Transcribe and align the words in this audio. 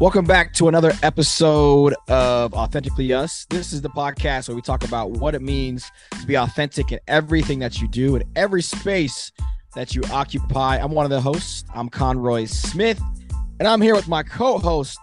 Welcome 0.00 0.26
back 0.26 0.52
to 0.54 0.68
another 0.68 0.92
episode 1.02 1.92
of 2.06 2.54
Authentically 2.54 3.12
Us. 3.12 3.46
This 3.50 3.72
is 3.72 3.82
the 3.82 3.90
podcast 3.90 4.46
where 4.46 4.54
we 4.54 4.62
talk 4.62 4.84
about 4.84 5.10
what 5.10 5.34
it 5.34 5.42
means 5.42 5.90
to 6.20 6.24
be 6.24 6.36
authentic 6.36 6.92
in 6.92 7.00
everything 7.08 7.58
that 7.58 7.80
you 7.80 7.88
do, 7.88 8.14
in 8.14 8.22
every 8.36 8.62
space 8.62 9.32
that 9.74 9.96
you 9.96 10.02
occupy. 10.12 10.76
I'm 10.76 10.92
one 10.92 11.04
of 11.04 11.10
the 11.10 11.20
hosts. 11.20 11.64
I'm 11.74 11.88
Conroy 11.88 12.44
Smith, 12.44 13.00
and 13.58 13.66
I'm 13.66 13.80
here 13.80 13.96
with 13.96 14.06
my 14.06 14.22
co 14.22 14.58
host, 14.58 15.00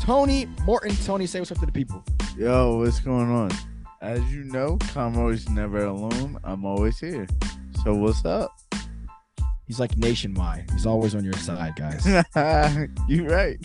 Tony 0.00 0.46
Morton. 0.64 0.96
Tony, 1.04 1.26
say 1.26 1.38
what's 1.38 1.52
up 1.52 1.58
to 1.58 1.66
the 1.66 1.72
people. 1.72 2.02
Yo, 2.34 2.78
what's 2.78 3.00
going 3.00 3.30
on? 3.30 3.50
As 4.00 4.22
you 4.32 4.44
know, 4.44 4.78
Conroy's 4.94 5.46
never 5.50 5.84
alone. 5.84 6.38
I'm 6.42 6.64
always 6.64 6.98
here. 6.98 7.26
So, 7.84 7.94
what's 7.94 8.24
up? 8.24 8.50
He's 9.66 9.78
like 9.78 9.94
nationwide. 9.98 10.70
He's 10.72 10.86
always 10.86 11.14
on 11.14 11.22
your 11.22 11.34
side, 11.34 11.74
guys. 11.76 12.06
You're 13.08 13.28
right. 13.28 13.58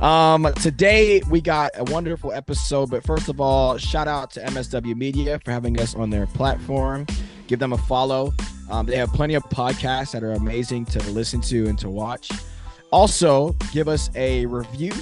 Um, 0.00 0.52
today 0.60 1.22
we 1.30 1.40
got 1.40 1.70
a 1.76 1.84
wonderful 1.84 2.32
episode, 2.32 2.90
but 2.90 3.04
first 3.04 3.28
of 3.28 3.40
all, 3.40 3.78
shout 3.78 4.08
out 4.08 4.30
to 4.32 4.40
MSW 4.40 4.94
Media 4.96 5.38
for 5.44 5.50
having 5.50 5.80
us 5.80 5.94
on 5.94 6.10
their 6.10 6.26
platform. 6.26 7.06
Give 7.46 7.58
them 7.58 7.72
a 7.72 7.78
follow. 7.78 8.34
Um, 8.70 8.86
they 8.86 8.96
have 8.96 9.12
plenty 9.12 9.34
of 9.34 9.44
podcasts 9.44 10.12
that 10.12 10.22
are 10.22 10.32
amazing 10.32 10.86
to 10.86 11.02
listen 11.10 11.40
to 11.42 11.68
and 11.68 11.78
to 11.78 11.88
watch. 11.88 12.30
Also, 12.90 13.52
give 13.72 13.88
us 13.88 14.10
a 14.14 14.46
review, 14.46 14.92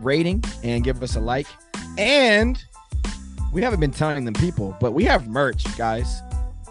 rating, 0.00 0.42
and 0.62 0.82
give 0.82 1.02
us 1.02 1.16
a 1.16 1.20
like. 1.20 1.46
And 1.98 2.62
we 3.52 3.62
haven't 3.62 3.80
been 3.80 3.90
telling 3.90 4.24
them 4.24 4.34
people, 4.34 4.76
but 4.80 4.92
we 4.92 5.04
have 5.04 5.28
merch, 5.28 5.64
guys. 5.76 6.22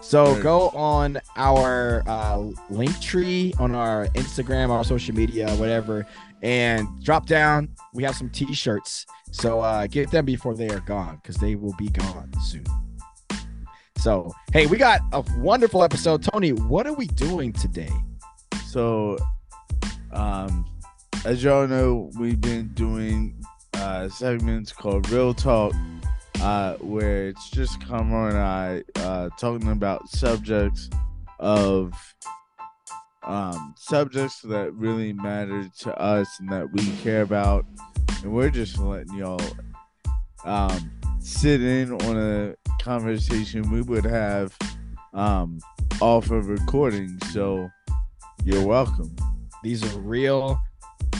So 0.06 0.40
go 0.40 0.68
on 0.68 1.18
our 1.34 2.04
uh, 2.06 2.38
link 2.70 3.00
tree 3.00 3.52
on 3.58 3.74
our 3.74 4.06
Instagram, 4.14 4.70
our 4.70 4.84
social 4.84 5.12
media, 5.16 5.50
whatever, 5.56 6.06
and 6.42 6.86
drop 7.02 7.26
down. 7.26 7.70
We 7.92 8.04
have 8.04 8.14
some 8.14 8.30
t-shirts. 8.30 9.04
So 9.32 9.58
uh, 9.58 9.88
get 9.88 10.12
them 10.12 10.24
before 10.24 10.54
they 10.54 10.68
are 10.68 10.78
gone 10.78 11.18
because 11.20 11.38
they 11.38 11.56
will 11.56 11.74
be 11.76 11.88
gone 11.88 12.30
soon. 12.40 12.64
So 13.96 14.32
hey, 14.52 14.66
we 14.66 14.76
got 14.76 15.00
a 15.12 15.24
wonderful 15.38 15.82
episode. 15.82 16.22
Tony, 16.22 16.52
what 16.52 16.86
are 16.86 16.94
we 16.94 17.08
doing 17.08 17.52
today? 17.52 17.90
So, 18.68 19.18
um, 20.12 20.66
as 21.24 21.42
y'all 21.42 21.66
know, 21.66 22.12
we've 22.16 22.40
been 22.40 22.68
doing 22.74 23.34
uh, 23.74 24.08
segments 24.08 24.70
called 24.70 25.10
Real 25.10 25.34
Talk, 25.34 25.72
uh, 26.40 26.74
where 26.76 27.28
it's 27.28 27.50
just 27.50 27.84
Conroy 27.86 28.28
and 28.28 28.38
I 28.38 28.82
uh, 28.96 29.28
talking 29.38 29.70
about 29.70 30.08
subjects 30.08 30.88
of 31.38 31.92
um, 33.24 33.74
subjects 33.76 34.40
that 34.42 34.72
really 34.74 35.12
matter 35.12 35.68
to 35.80 35.98
us 36.00 36.28
and 36.40 36.48
that 36.50 36.72
we 36.72 36.86
care 37.02 37.22
about, 37.22 37.66
and 38.22 38.32
we're 38.32 38.50
just 38.50 38.78
letting 38.78 39.14
y'all 39.14 39.40
um, 40.44 40.90
sit 41.18 41.62
in 41.62 41.92
on 41.92 42.16
a 42.16 42.54
conversation 42.82 43.68
we 43.70 43.82
would 43.82 44.04
have 44.04 44.56
um, 45.12 45.58
off 46.00 46.30
of 46.30 46.48
recording. 46.48 47.18
So 47.32 47.68
you're 48.44 48.64
welcome. 48.64 49.14
These 49.62 49.82
are 49.82 49.98
real 49.98 50.60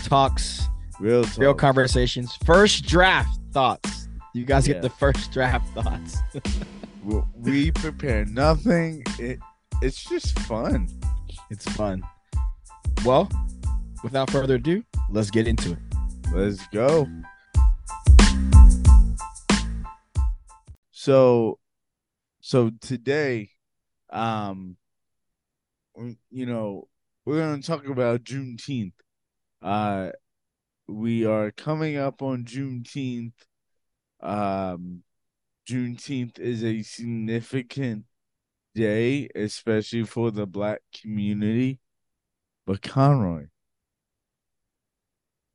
talks, 0.04 0.62
Real 1.00 1.24
talk. 1.24 1.38
real 1.38 1.54
conversations. 1.54 2.36
First 2.44 2.86
draft 2.86 3.40
thoughts. 3.52 3.95
You 4.36 4.44
guys 4.44 4.68
Yeah. 4.68 4.74
get 4.74 4.82
the 4.82 4.90
first 4.90 5.32
draft 5.32 5.66
thoughts. 5.74 6.18
we, 7.02 7.22
we 7.36 7.70
prepare 7.70 8.26
nothing. 8.26 9.02
It 9.18 9.38
it's 9.80 10.04
just 10.04 10.38
fun. 10.40 10.88
It's 11.50 11.66
fun. 11.72 12.02
Well, 13.02 13.30
without 14.04 14.28
further 14.30 14.56
ado, 14.56 14.84
let's 15.10 15.30
get 15.30 15.48
into 15.48 15.72
it. 15.72 15.78
Let's 16.34 16.66
go. 16.66 17.08
So, 20.90 21.58
so 22.42 22.70
today, 22.82 23.48
um, 24.10 24.76
you 26.30 26.44
know, 26.44 26.88
we're 27.24 27.40
gonna 27.40 27.62
talk 27.62 27.86
about 27.86 28.22
Juneteenth. 28.24 28.92
Uh, 29.62 30.10
we 30.86 31.24
are 31.24 31.50
coming 31.52 31.96
up 31.96 32.20
on 32.20 32.44
Juneteenth. 32.44 33.32
Um, 34.20 35.02
Juneteenth 35.68 36.38
is 36.38 36.62
a 36.62 36.82
significant 36.82 38.04
day, 38.74 39.28
especially 39.34 40.04
for 40.04 40.30
the 40.30 40.46
black 40.46 40.80
community. 41.00 41.80
But 42.66 42.82
Conroy, 42.82 43.46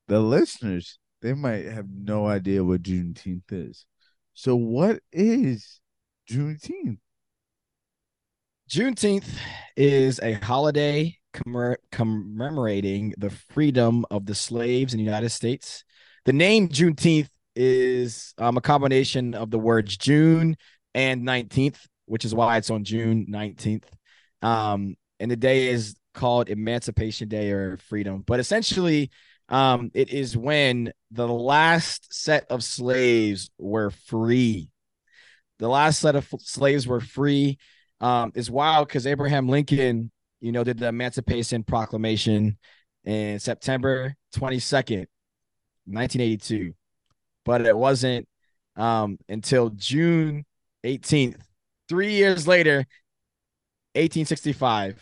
the 0.08 0.20
listeners, 0.20 1.00
they 1.22 1.34
might 1.34 1.66
have 1.66 1.88
no 1.90 2.28
idea 2.28 2.64
what 2.64 2.84
Juneteenth 2.84 3.52
is. 3.52 3.86
So, 4.34 4.56
what 4.56 5.02
is 5.12 5.80
Juneteenth? 6.30 7.00
Juneteenth 8.70 9.28
is 9.76 10.20
a 10.22 10.34
holiday 10.34 11.18
commemor- 11.34 11.78
commemorating 11.92 13.14
the 13.18 13.30
freedom 13.30 14.06
of 14.10 14.26
the 14.26 14.36
slaves 14.36 14.94
in 14.94 14.98
the 14.98 15.04
United 15.04 15.30
States. 15.30 15.84
The 16.26 16.34
name 16.34 16.70
Juneteenth 16.70 17.30
is 17.56 18.34
um, 18.38 18.58
a 18.58 18.62
combination 18.62 19.34
of 19.34 19.52
the 19.52 19.60
words 19.60 19.98
June 19.98 20.56
and 20.94 21.24
19th, 21.24 21.80
which 22.06 22.26
is 22.26 22.34
why 22.34 22.58
it's 22.58 22.70
on 22.70 22.84
June 22.84 23.28
19th. 23.30 23.86
Um, 24.42 24.96
and 25.20 25.30
the 25.30 25.36
day 25.36 25.70
is 25.70 25.96
called 26.14 26.50
Emancipation 26.50 27.28
Day 27.28 27.52
or 27.52 27.78
Freedom. 27.78 28.24
But 28.26 28.40
essentially, 28.40 29.12
um, 29.50 29.92
it 29.94 30.10
is 30.10 30.36
when 30.36 30.92
the 31.12 31.28
last 31.28 32.14
set 32.14 32.46
of 32.50 32.64
slaves 32.64 33.50
were 33.58 33.92
free. 33.92 34.70
The 35.60 35.68
last 35.68 36.00
set 36.00 36.16
of 36.16 36.28
f- 36.34 36.42
slaves 36.42 36.88
were 36.88 37.02
free 37.02 37.58
um, 38.00 38.32
is 38.34 38.50
wild 38.50 38.88
because 38.88 39.06
Abraham 39.06 39.48
Lincoln, 39.48 40.12
you 40.40 40.52
know, 40.52 40.64
did 40.64 40.80
the 40.80 40.88
Emancipation 40.88 41.64
Proclamation 41.64 42.58
in 43.04 43.40
September 43.40 44.16
22nd, 44.36 45.06
1982. 45.86 46.74
But 47.46 47.66
it 47.66 47.76
wasn't 47.76 48.28
um, 48.76 49.18
until 49.28 49.70
June 49.70 50.46
18th, 50.84 51.40
three 51.90 52.14
years 52.14 52.48
later, 52.48 52.86
1865, 53.94 55.02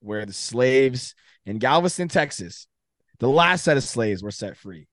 where 0.00 0.24
the 0.24 0.32
slaves 0.32 1.14
in 1.44 1.58
Galveston, 1.58 2.08
Texas, 2.08 2.66
the 3.18 3.28
last 3.28 3.64
set 3.64 3.76
of 3.76 3.82
slaves 3.82 4.22
were 4.22 4.30
set 4.30 4.56
free. 4.56 4.86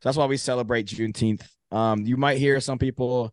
So 0.00 0.08
that's 0.08 0.16
why 0.16 0.26
we 0.26 0.36
celebrate 0.36 0.86
Juneteenth. 0.86 1.46
Um, 1.70 2.06
you 2.06 2.16
might 2.16 2.38
hear 2.38 2.60
some 2.60 2.78
people 2.78 3.32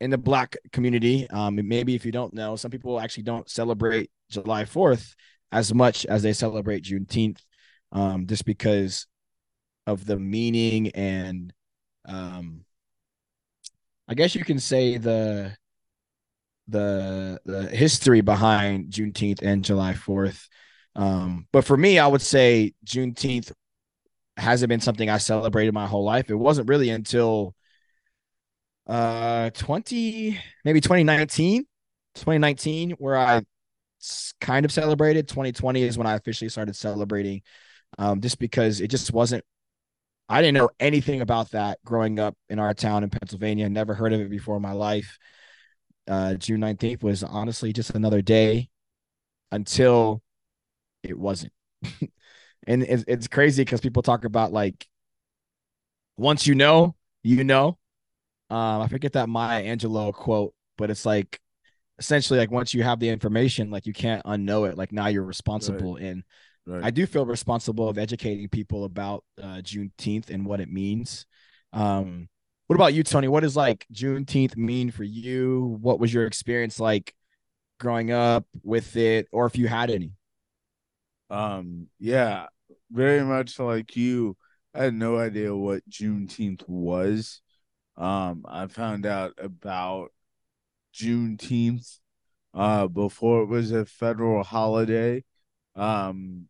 in 0.00 0.10
the 0.10 0.18
black 0.18 0.56
community 0.72 1.28
um 1.30 1.58
maybe 1.64 1.94
if 1.94 2.04
you 2.04 2.12
don't 2.12 2.34
know 2.34 2.56
some 2.56 2.70
people 2.70 2.98
actually 2.98 3.22
don't 3.22 3.48
celebrate 3.48 4.10
july 4.30 4.64
4th 4.64 5.14
as 5.52 5.72
much 5.72 6.04
as 6.06 6.22
they 6.22 6.32
celebrate 6.32 6.82
juneteenth 6.82 7.38
um 7.92 8.26
just 8.26 8.44
because 8.44 9.06
of 9.86 10.04
the 10.04 10.18
meaning 10.18 10.88
and 10.90 11.52
um 12.06 12.64
i 14.08 14.14
guess 14.14 14.34
you 14.34 14.44
can 14.44 14.58
say 14.58 14.96
the 14.98 15.56
the 16.68 17.40
the 17.44 17.62
history 17.68 18.20
behind 18.20 18.90
juneteenth 18.92 19.42
and 19.42 19.64
july 19.64 19.94
4th 19.94 20.48
um 20.96 21.46
but 21.52 21.64
for 21.64 21.76
me 21.76 21.98
i 21.98 22.06
would 22.06 22.22
say 22.22 22.72
juneteenth 22.84 23.52
hasn't 24.36 24.68
been 24.68 24.80
something 24.80 25.10
i 25.10 25.18
celebrated 25.18 25.74
my 25.74 25.86
whole 25.86 26.04
life. 26.04 26.30
It 26.30 26.36
wasn't 26.36 26.68
really 26.68 26.90
until 26.90 27.54
uh 28.86 29.50
20 29.50 30.38
maybe 30.64 30.80
2019 30.80 31.66
2019 32.14 32.92
where 32.92 33.16
i 33.16 33.42
kind 34.40 34.64
of 34.64 34.72
celebrated. 34.72 35.28
2020 35.28 35.82
is 35.82 35.98
when 35.98 36.06
i 36.06 36.14
officially 36.14 36.48
started 36.48 36.76
celebrating 36.76 37.42
um 37.98 38.20
just 38.20 38.38
because 38.38 38.80
it 38.80 38.88
just 38.88 39.12
wasn't 39.12 39.44
i 40.28 40.40
didn't 40.42 40.54
know 40.54 40.70
anything 40.80 41.20
about 41.20 41.50
that 41.50 41.78
growing 41.84 42.18
up 42.18 42.36
in 42.48 42.58
our 42.58 42.74
town 42.74 43.04
in 43.04 43.10
pennsylvania 43.10 43.68
never 43.68 43.94
heard 43.94 44.12
of 44.12 44.20
it 44.20 44.30
before 44.30 44.56
in 44.56 44.62
my 44.62 44.72
life 44.72 45.18
uh 46.08 46.34
june 46.34 46.60
19th 46.60 47.02
was 47.02 47.22
honestly 47.22 47.72
just 47.72 47.90
another 47.90 48.22
day 48.22 48.68
until 49.52 50.22
it 51.02 51.18
wasn't 51.18 51.52
and 52.66 52.82
it's, 52.82 53.04
it's 53.06 53.28
crazy 53.28 53.62
because 53.62 53.80
people 53.80 54.02
talk 54.02 54.24
about 54.24 54.52
like 54.52 54.86
once 56.16 56.46
you 56.46 56.54
know 56.54 56.94
you 57.22 57.44
know 57.44 57.78
um, 58.50 58.80
I 58.80 58.88
forget 58.88 59.12
that 59.12 59.28
Maya 59.28 59.62
Angelou 59.62 60.12
quote, 60.12 60.54
but 60.76 60.90
it's 60.90 61.04
like 61.04 61.38
essentially 61.98 62.38
like 62.38 62.50
once 62.50 62.72
you 62.72 62.82
have 62.82 62.98
the 62.98 63.08
information, 63.08 63.70
like 63.70 63.86
you 63.86 63.92
can't 63.92 64.24
unknow 64.24 64.68
it. 64.68 64.78
Like 64.78 64.92
now 64.92 65.08
you're 65.08 65.24
responsible. 65.24 65.96
And 65.96 66.22
Right. 66.68 66.84
I 66.84 66.90
do 66.90 67.06
feel 67.06 67.24
responsible 67.24 67.88
of 67.88 67.96
educating 67.96 68.48
people 68.48 68.84
about 68.84 69.24
uh, 69.42 69.62
Juneteenth 69.62 70.28
and 70.28 70.44
what 70.44 70.60
it 70.60 70.70
means. 70.70 71.24
Um, 71.72 72.28
what 72.66 72.76
about 72.76 72.92
you, 72.92 73.02
Tony? 73.02 73.26
What 73.26 73.40
does 73.40 73.56
like 73.56 73.86
Juneteenth 73.92 74.54
mean 74.56 74.90
for 74.90 75.04
you? 75.04 75.78
What 75.80 75.98
was 75.98 76.12
your 76.12 76.26
experience 76.26 76.78
like 76.78 77.14
growing 77.80 78.12
up 78.12 78.44
with 78.62 78.96
it, 78.96 79.28
or 79.32 79.46
if 79.46 79.56
you 79.56 79.66
had 79.66 79.90
any? 79.90 80.12
Um, 81.30 81.86
yeah, 81.98 82.48
very 82.90 83.22
much 83.24 83.58
like 83.58 83.96
you. 83.96 84.36
I 84.74 84.84
had 84.84 84.94
no 84.94 85.16
idea 85.16 85.56
what 85.56 85.88
Juneteenth 85.88 86.68
was. 86.68 87.40
Um, 87.96 88.44
I 88.46 88.66
found 88.66 89.06
out 89.06 89.32
about 89.38 90.12
Juneteenth 90.94 91.98
uh 92.54 92.88
before 92.88 93.42
it 93.42 93.46
was 93.46 93.72
a 93.72 93.84
federal 93.84 94.42
holiday. 94.42 95.24
Um 95.76 96.48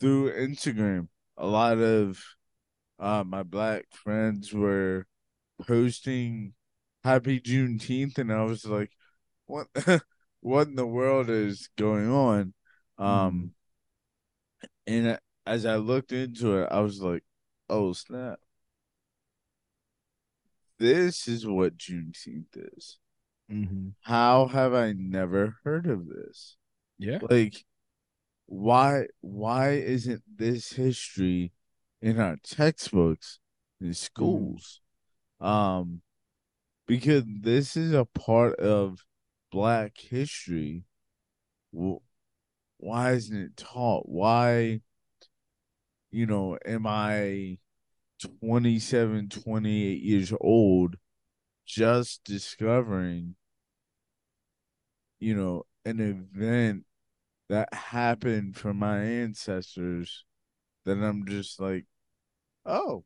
through 0.00 0.32
Instagram. 0.32 1.08
A 1.36 1.46
lot 1.46 1.78
of 1.78 2.22
uh 2.98 3.24
my 3.24 3.42
black 3.42 3.86
friends 3.92 4.52
were 4.52 5.06
posting 5.66 6.54
happy 7.04 7.40
Juneteenth 7.40 8.18
and 8.18 8.32
I 8.32 8.42
was 8.44 8.64
like, 8.64 8.90
what 9.46 9.68
what 10.40 10.68
in 10.68 10.74
the 10.74 10.86
world 10.86 11.30
is 11.30 11.68
going 11.76 12.10
on? 12.10 12.54
Um 12.98 13.52
and 14.86 15.18
as 15.46 15.66
I 15.66 15.76
looked 15.76 16.12
into 16.12 16.58
it, 16.58 16.68
I 16.70 16.80
was 16.80 17.00
like, 17.00 17.22
oh 17.68 17.92
snap. 17.92 18.38
This 20.78 21.28
is 21.28 21.46
what 21.46 21.76
Juneteenth 21.76 22.56
is. 22.76 22.98
Mm-hmm. 23.52 23.88
How 24.02 24.46
have 24.46 24.72
I 24.72 24.92
never 24.92 25.56
heard 25.64 25.86
of 25.86 26.06
this? 26.06 26.56
Yeah. 26.98 27.18
Like, 27.28 27.64
why 28.50 29.06
why 29.20 29.70
isn't 29.74 30.22
this 30.36 30.72
history 30.72 31.52
in 32.02 32.18
our 32.18 32.36
textbooks 32.44 33.38
in 33.80 33.94
schools? 33.94 34.80
Um, 35.40 36.02
because 36.86 37.24
this 37.26 37.76
is 37.76 37.92
a 37.92 38.04
part 38.06 38.56
of 38.60 39.04
Black 39.52 39.98
history. 39.98 40.84
Wh- 41.76 42.02
Why 42.78 43.12
isn't 43.12 43.36
it 43.36 43.56
taught? 43.56 44.08
Why, 44.08 44.80
you 46.10 46.26
know, 46.26 46.58
am 46.66 46.86
I 46.86 47.58
27, 48.40 49.28
28 49.28 50.02
years 50.02 50.32
old 50.40 50.96
just 51.66 52.24
discovering, 52.24 53.36
you 55.18 55.34
know, 55.34 55.64
an 55.84 56.00
event 56.00 56.84
that 57.50 57.74
happened 57.74 58.56
for 58.56 58.74
my 58.74 59.00
ancestors 59.00 60.24
that 60.86 60.98
I'm 60.98 61.26
just 61.26 61.60
like, 61.60 61.86
oh, 62.66 63.04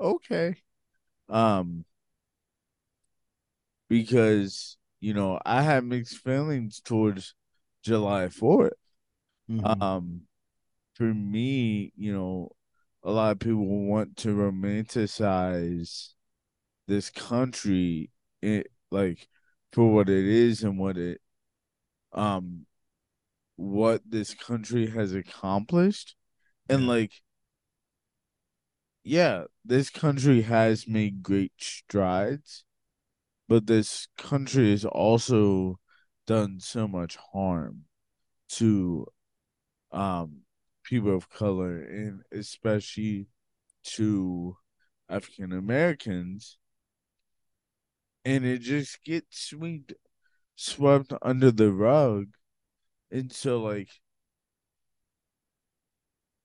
okay. 0.00 0.56
Um, 1.28 1.84
because, 3.88 4.76
you 5.00 5.14
know, 5.14 5.40
I 5.44 5.62
had 5.62 5.84
mixed 5.84 6.18
feelings 6.18 6.80
towards 6.80 7.34
July 7.82 8.28
4th. 8.28 8.74
Mhm. 9.50 9.82
Um, 9.82 10.22
for 10.94 11.14
me, 11.14 11.92
you 11.96 12.12
know, 12.12 12.52
a 13.02 13.10
lot 13.12 13.32
of 13.32 13.40
people 13.40 13.66
want 13.86 14.16
to 14.18 14.30
romanticize 14.36 16.14
this 16.88 17.10
country, 17.10 18.10
it 18.42 18.68
like 18.90 19.28
for 19.72 19.92
what 19.92 20.08
it 20.08 20.26
is 20.26 20.64
and 20.64 20.78
what 20.78 20.98
it, 20.98 21.20
um, 22.12 22.66
what 23.60 24.02
this 24.08 24.32
country 24.34 24.86
has 24.86 25.12
accomplished, 25.12 26.16
and 26.68 26.82
Yeah. 26.82 26.88
like, 26.88 27.12
yeah, 29.04 29.44
this 29.64 29.90
country 29.90 30.42
has 30.42 30.88
made 30.88 31.22
great 31.22 31.52
strides, 31.58 32.64
but 33.48 33.66
this 33.66 34.08
country 34.16 34.70
has 34.70 34.84
also 34.84 35.78
done 36.26 36.60
so 36.60 36.88
much 36.88 37.16
harm 37.32 37.84
to 38.48 39.06
um 39.92 40.42
people 40.84 41.14
of 41.14 41.28
color 41.28 41.82
and 41.82 42.22
especially 42.32 43.28
to 43.82 44.56
African 45.08 45.52
Americans 45.52 46.58
and 48.24 48.44
it 48.44 48.58
just 48.58 49.02
gets 49.04 49.48
swept 49.50 49.92
swept 50.56 51.12
under 51.22 51.50
the 51.50 51.72
rug 51.72 52.28
and 53.10 53.32
so 53.32 53.60
like 53.62 53.88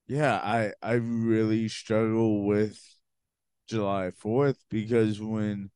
yeah 0.08 0.36
I 0.44 0.72
I 0.82 0.94
really 0.94 1.68
struggle 1.68 2.46
with 2.46 2.80
July 3.68 4.12
4th 4.12 4.64
because 4.70 5.22
when 5.22 5.72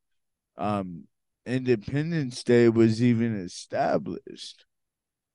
um 0.58 1.06
Independence 1.46 2.44
Day 2.44 2.70
was 2.70 3.04
even 3.04 3.36
established 3.38 4.66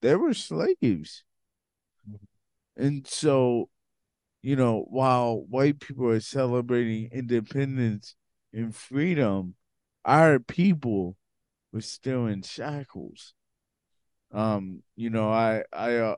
there 0.03 0.19
were 0.19 0.35
slaves 0.35 1.25
and 2.77 3.07
so 3.07 3.69
you 4.43 4.57
know, 4.57 4.87
while 4.91 5.43
white 5.51 5.81
people 5.81 6.09
are 6.09 6.21
celebrating 6.21 7.11
independence 7.13 8.17
and 8.53 8.75
freedom, 8.75 9.55
our 10.05 10.39
people 10.39 11.17
were 11.73 11.81
still 11.83 12.27
in 12.27 12.43
shackles. 12.43 13.35
Um, 14.35 14.83
you 14.97 15.11
know, 15.11 15.31
I 15.31 15.63
I 15.73 15.97
uh, 15.97 16.17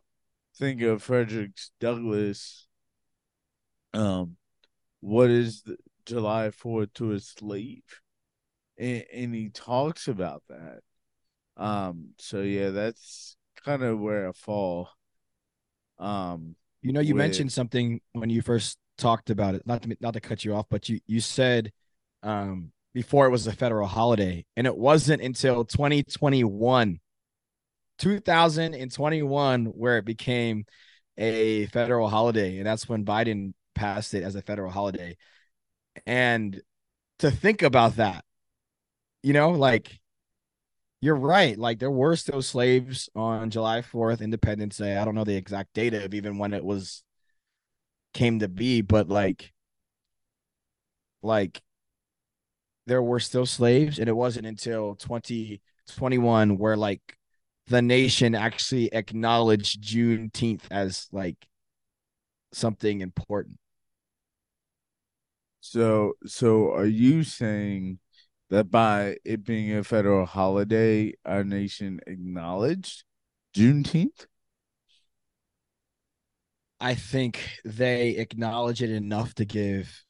think 0.56 0.80
of 0.82 1.02
Frederick 1.02 1.52
Douglass. 1.80 2.66
Um, 3.92 4.36
what 5.00 5.30
is 5.30 5.62
the 5.62 5.76
July 6.06 6.50
Fourth 6.50 6.92
to 6.94 7.12
a 7.12 7.20
slave, 7.20 7.82
and, 8.78 9.04
and 9.12 9.34
he 9.34 9.50
talks 9.50 10.08
about 10.08 10.42
that. 10.48 10.80
Um, 11.56 12.10
so 12.18 12.40
yeah, 12.40 12.70
that's 12.70 13.36
kind 13.64 13.82
of 13.82 13.98
where 14.00 14.28
I 14.28 14.32
fall. 14.32 14.88
Um, 15.98 16.56
You 16.82 16.92
know, 16.92 17.00
you 17.00 17.14
with- 17.14 17.18
mentioned 17.18 17.52
something 17.52 18.00
when 18.12 18.30
you 18.30 18.42
first 18.42 18.78
talked 18.98 19.30
about 19.30 19.54
it. 19.54 19.66
Not 19.66 19.82
to 19.82 19.96
not 20.00 20.14
to 20.14 20.20
cut 20.20 20.44
you 20.44 20.54
off, 20.54 20.66
but 20.70 20.88
you 20.88 21.00
you 21.06 21.20
said 21.20 21.72
um, 22.22 22.72
before 22.94 23.26
it 23.26 23.30
was 23.30 23.46
a 23.46 23.52
federal 23.52 23.86
holiday, 23.86 24.44
and 24.56 24.66
it 24.66 24.76
wasn't 24.76 25.22
until 25.22 25.64
2021, 25.64 27.00
2021, 27.98 29.66
where 29.66 29.98
it 29.98 30.04
became 30.04 30.64
a 31.18 31.66
federal 31.66 32.08
holiday, 32.08 32.58
and 32.58 32.66
that's 32.66 32.88
when 32.88 33.04
Biden 33.04 33.54
passed 33.74 34.14
it 34.14 34.22
as 34.22 34.34
a 34.34 34.42
federal 34.42 34.70
holiday. 34.70 35.16
And 36.06 36.60
to 37.20 37.30
think 37.30 37.62
about 37.62 37.96
that, 37.96 38.24
you 39.22 39.32
know, 39.32 39.50
like 39.50 39.98
you're 41.00 41.16
right. 41.16 41.58
Like 41.58 41.78
there 41.78 41.90
were 41.90 42.16
still 42.16 42.42
slaves 42.42 43.08
on 43.14 43.50
July 43.50 43.82
4th, 43.82 44.20
Independence 44.20 44.78
Day. 44.78 44.96
I 44.96 45.04
don't 45.04 45.14
know 45.14 45.24
the 45.24 45.36
exact 45.36 45.74
date 45.74 45.94
of 45.94 46.14
even 46.14 46.38
when 46.38 46.52
it 46.52 46.64
was 46.64 47.02
came 48.14 48.38
to 48.40 48.48
be, 48.48 48.80
but 48.80 49.08
like 49.08 49.52
like 51.22 51.60
there 52.86 53.02
were 53.02 53.20
still 53.20 53.46
slaves, 53.46 53.98
and 53.98 54.08
it 54.08 54.16
wasn't 54.16 54.46
until 54.46 54.94
2021 54.94 56.56
where 56.58 56.76
like 56.76 57.15
the 57.66 57.82
nation 57.82 58.34
actually 58.34 58.92
acknowledged 58.92 59.82
Juneteenth 59.82 60.62
as 60.70 61.08
like 61.12 61.46
something 62.52 63.00
important. 63.00 63.58
So, 65.60 66.12
so 66.24 66.72
are 66.72 66.86
you 66.86 67.24
saying 67.24 67.98
that 68.50 68.70
by 68.70 69.16
it 69.24 69.44
being 69.44 69.74
a 69.74 69.82
federal 69.82 70.24
holiday, 70.24 71.14
our 71.24 71.42
nation 71.42 72.00
acknowledged 72.06 73.04
Juneteenth? 73.54 74.26
I 76.78 76.94
think 76.94 77.40
they 77.64 78.10
acknowledge 78.10 78.82
it 78.82 78.90
enough 78.90 79.34
to 79.36 79.44
give 79.44 80.04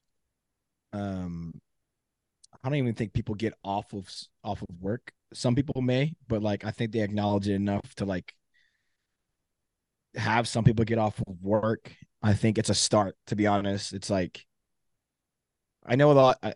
um 0.92 1.60
I 2.62 2.68
don't 2.68 2.78
even 2.78 2.94
think 2.94 3.12
people 3.12 3.34
get 3.34 3.54
off 3.62 3.92
of 3.94 4.08
off 4.42 4.62
of 4.62 4.68
work. 4.80 5.12
Some 5.34 5.54
people 5.54 5.82
may, 5.82 6.14
but 6.28 6.42
like 6.42 6.64
I 6.64 6.70
think 6.70 6.92
they 6.92 7.00
acknowledge 7.00 7.48
it 7.48 7.54
enough 7.54 7.94
to 7.96 8.04
like 8.04 8.34
have 10.16 10.48
some 10.48 10.64
people 10.64 10.84
get 10.84 10.98
off 10.98 11.20
of 11.26 11.42
work. 11.42 11.92
I 12.22 12.34
think 12.34 12.58
it's 12.58 12.70
a 12.70 12.74
start 12.74 13.16
to 13.26 13.36
be 13.36 13.46
honest. 13.46 13.92
It's 13.92 14.10
like 14.10 14.44
I 15.84 15.96
know 15.96 16.10
a 16.10 16.14
lot 16.14 16.38
I, 16.42 16.54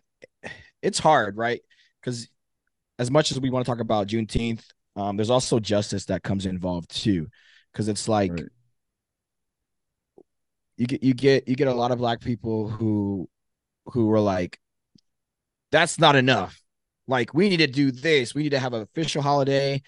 it's 0.81 0.99
hard, 0.99 1.37
right? 1.37 1.61
Cuz 2.03 2.29
as 2.99 3.11
much 3.11 3.31
as 3.31 3.39
we 3.41 3.49
want 3.49 3.65
to 3.65 3.71
talk 3.71 3.81
about 3.81 4.07
Juneteenth, 4.07 4.65
um 4.95 5.17
there's 5.17 5.31
also 5.31 5.59
justice 5.59 6.05
that 6.07 6.23
comes 6.23 6.45
involved 6.47 6.91
too 6.91 7.27
cuz 7.73 7.87
it's 7.89 8.07
like 8.07 8.31
Right. 8.31 8.49
you 10.77 10.87
get 10.87 11.03
you 11.03 11.13
get 11.13 11.47
you 11.47 11.55
get 11.55 11.67
a 11.67 11.73
lot 11.73 11.91
of 11.91 11.97
black 11.97 12.19
people 12.21 12.69
who 12.69 13.29
who 13.87 14.07
were 14.07 14.19
like 14.19 14.59
that's 15.71 15.99
not 15.99 16.15
enough 16.15 16.60
like 17.11 17.33
we 17.33 17.49
need 17.49 17.57
to 17.57 17.67
do 17.67 17.91
this. 17.91 18.33
We 18.33 18.43
need 18.43 18.49
to 18.49 18.59
have 18.59 18.73
an 18.73 18.81
official 18.81 19.21
holiday. 19.21 19.83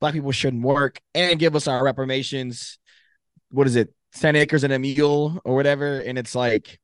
Black 0.00 0.14
people 0.14 0.30
shouldn't 0.32 0.62
work 0.62 1.00
and 1.14 1.38
give 1.40 1.56
us 1.56 1.66
our 1.66 1.82
reparations. 1.82 2.78
What 3.50 3.66
is 3.66 3.74
it? 3.74 3.92
10 4.14 4.36
acres 4.36 4.64
and 4.64 4.72
a 4.72 4.78
mule 4.78 5.40
or 5.44 5.54
whatever. 5.56 6.00
And 6.00 6.18
it's 6.18 6.34
like 6.34 6.78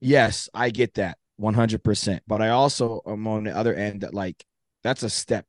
yes 0.00 0.50
i 0.52 0.68
get 0.68 0.94
that 0.94 1.16
100% 1.36 2.20
but 2.26 2.42
i 2.42 2.50
also 2.50 3.00
am 3.06 3.26
on 3.26 3.44
the 3.44 3.56
other 3.56 3.74
end 3.74 4.02
that 4.02 4.12
like 4.12 4.44
that's 4.82 5.02
a 5.02 5.08
step. 5.08 5.46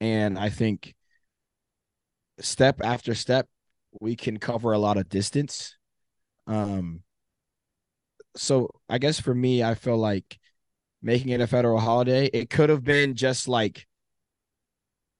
And 0.00 0.36
i 0.36 0.48
think 0.48 0.94
step 2.40 2.80
after 2.82 3.14
step 3.14 3.46
we 4.00 4.16
can 4.16 4.38
cover 4.38 4.72
a 4.72 4.78
lot 4.78 4.96
of 4.96 5.08
distance. 5.08 5.76
Um 6.48 7.02
so 8.36 8.70
I 8.88 8.98
guess 8.98 9.20
for 9.20 9.34
me, 9.34 9.62
I 9.62 9.74
feel 9.74 9.96
like 9.96 10.38
making 11.02 11.30
it 11.30 11.40
a 11.40 11.46
federal 11.46 11.78
holiday, 11.80 12.26
it 12.26 12.50
could 12.50 12.70
have 12.70 12.84
been 12.84 13.14
just 13.14 13.48
like, 13.48 13.86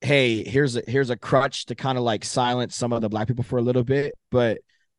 hey, 0.00 0.44
here's 0.44 0.76
a 0.76 0.82
here's 0.86 1.10
a 1.10 1.16
crutch 1.16 1.66
to 1.66 1.74
kind 1.74 1.98
of 1.98 2.04
like 2.04 2.24
silence 2.24 2.76
some 2.76 2.92
of 2.92 3.02
the 3.02 3.08
black 3.08 3.28
people 3.28 3.44
for 3.44 3.58
a 3.58 3.62
little 3.62 3.84
bit. 3.84 4.14
But 4.30 4.58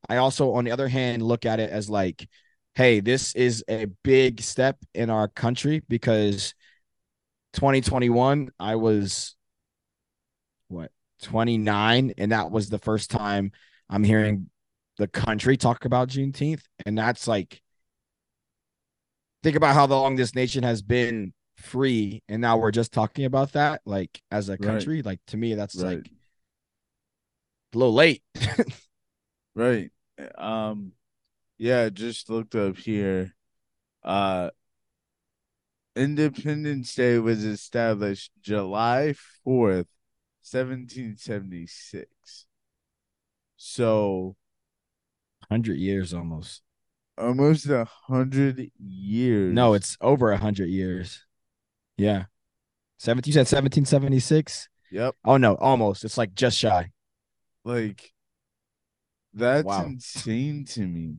I 0.10 0.18
also, 0.18 0.54
on 0.54 0.66
the 0.66 0.72
other 0.72 0.88
hand, 0.88 1.22
look 1.22 1.46
at 1.46 1.60
it 1.60 1.70
as 1.70 1.90
like, 1.90 2.28
hey, 2.76 3.00
this 3.00 3.36
is 3.36 3.64
a 3.70 3.86
big 4.04 4.42
step 4.42 4.78
in 4.94 5.10
our 5.10 5.28
country 5.28 5.82
because 5.88 6.54
2021, 7.54 8.50
I 8.60 8.76
was 8.76 9.36
what 10.68 10.92
29, 11.24 12.14
and 12.18 12.32
that 12.32 12.52
was 12.52 12.70
the 12.70 12.80
first 12.80 13.12
time 13.12 13.52
I'm 13.90 14.04
hearing 14.04 14.50
the 14.98 15.08
country 15.08 15.58
talk 15.58 15.86
about 15.86 16.10
Juneteenth, 16.10 16.64
and 16.86 16.98
that's 16.98 17.28
like 17.28 17.61
think 19.44 19.56
about 19.56 19.76
how 19.76 19.88
long 19.88 20.16
this 20.16 20.36
nation 20.36 20.64
has 20.64 20.82
been 20.82 21.34
free, 21.56 22.24
and 22.28 22.42
now 22.42 22.58
we're 22.58 22.72
just 22.72 22.92
talking 22.92 23.26
about 23.26 23.54
that, 23.54 23.82
like 23.86 24.22
as 24.32 24.50
a 24.50 24.58
country. 24.58 24.98
Right. 24.98 25.06
Like 25.06 25.20
to 25.28 25.38
me, 25.38 25.56
that's 25.56 25.76
right. 25.76 25.98
like 25.98 26.12
a 27.74 27.78
little 27.78 27.94
late. 27.94 28.24
right. 29.56 29.92
Um. 30.38 30.94
Yeah, 31.58 31.90
just 31.90 32.30
looked 32.30 32.56
up 32.56 32.78
here. 32.78 33.36
Uh, 34.04 34.50
Independence 35.96 36.96
Day 36.96 37.20
was 37.20 37.44
established 37.44 38.32
July 38.42 39.14
4th, 39.46 39.86
1776. 40.42 42.46
So, 43.58 44.36
100 45.50 45.78
years 45.78 46.16
almost. 46.16 46.64
Almost 47.22 47.68
a 47.68 47.88
100 48.08 48.72
years. 48.80 49.54
No, 49.54 49.74
it's 49.74 49.98
over 50.02 50.30
a 50.30 50.36
100 50.36 50.70
years. 50.70 51.26
Yeah. 51.98 52.26
17, 52.98 53.30
you 53.30 53.34
said 53.34 53.42
1776? 53.42 54.68
Yep. 54.92 55.16
Oh, 55.24 55.38
no, 55.38 55.56
almost. 55.56 56.04
It's 56.04 56.18
like 56.18 56.34
just 56.34 56.58
shy. 56.58 56.90
Like, 57.64 58.12
that's 59.34 59.66
wow. 59.66 59.86
insane 59.86 60.66
to 60.66 60.82
me. 60.82 61.18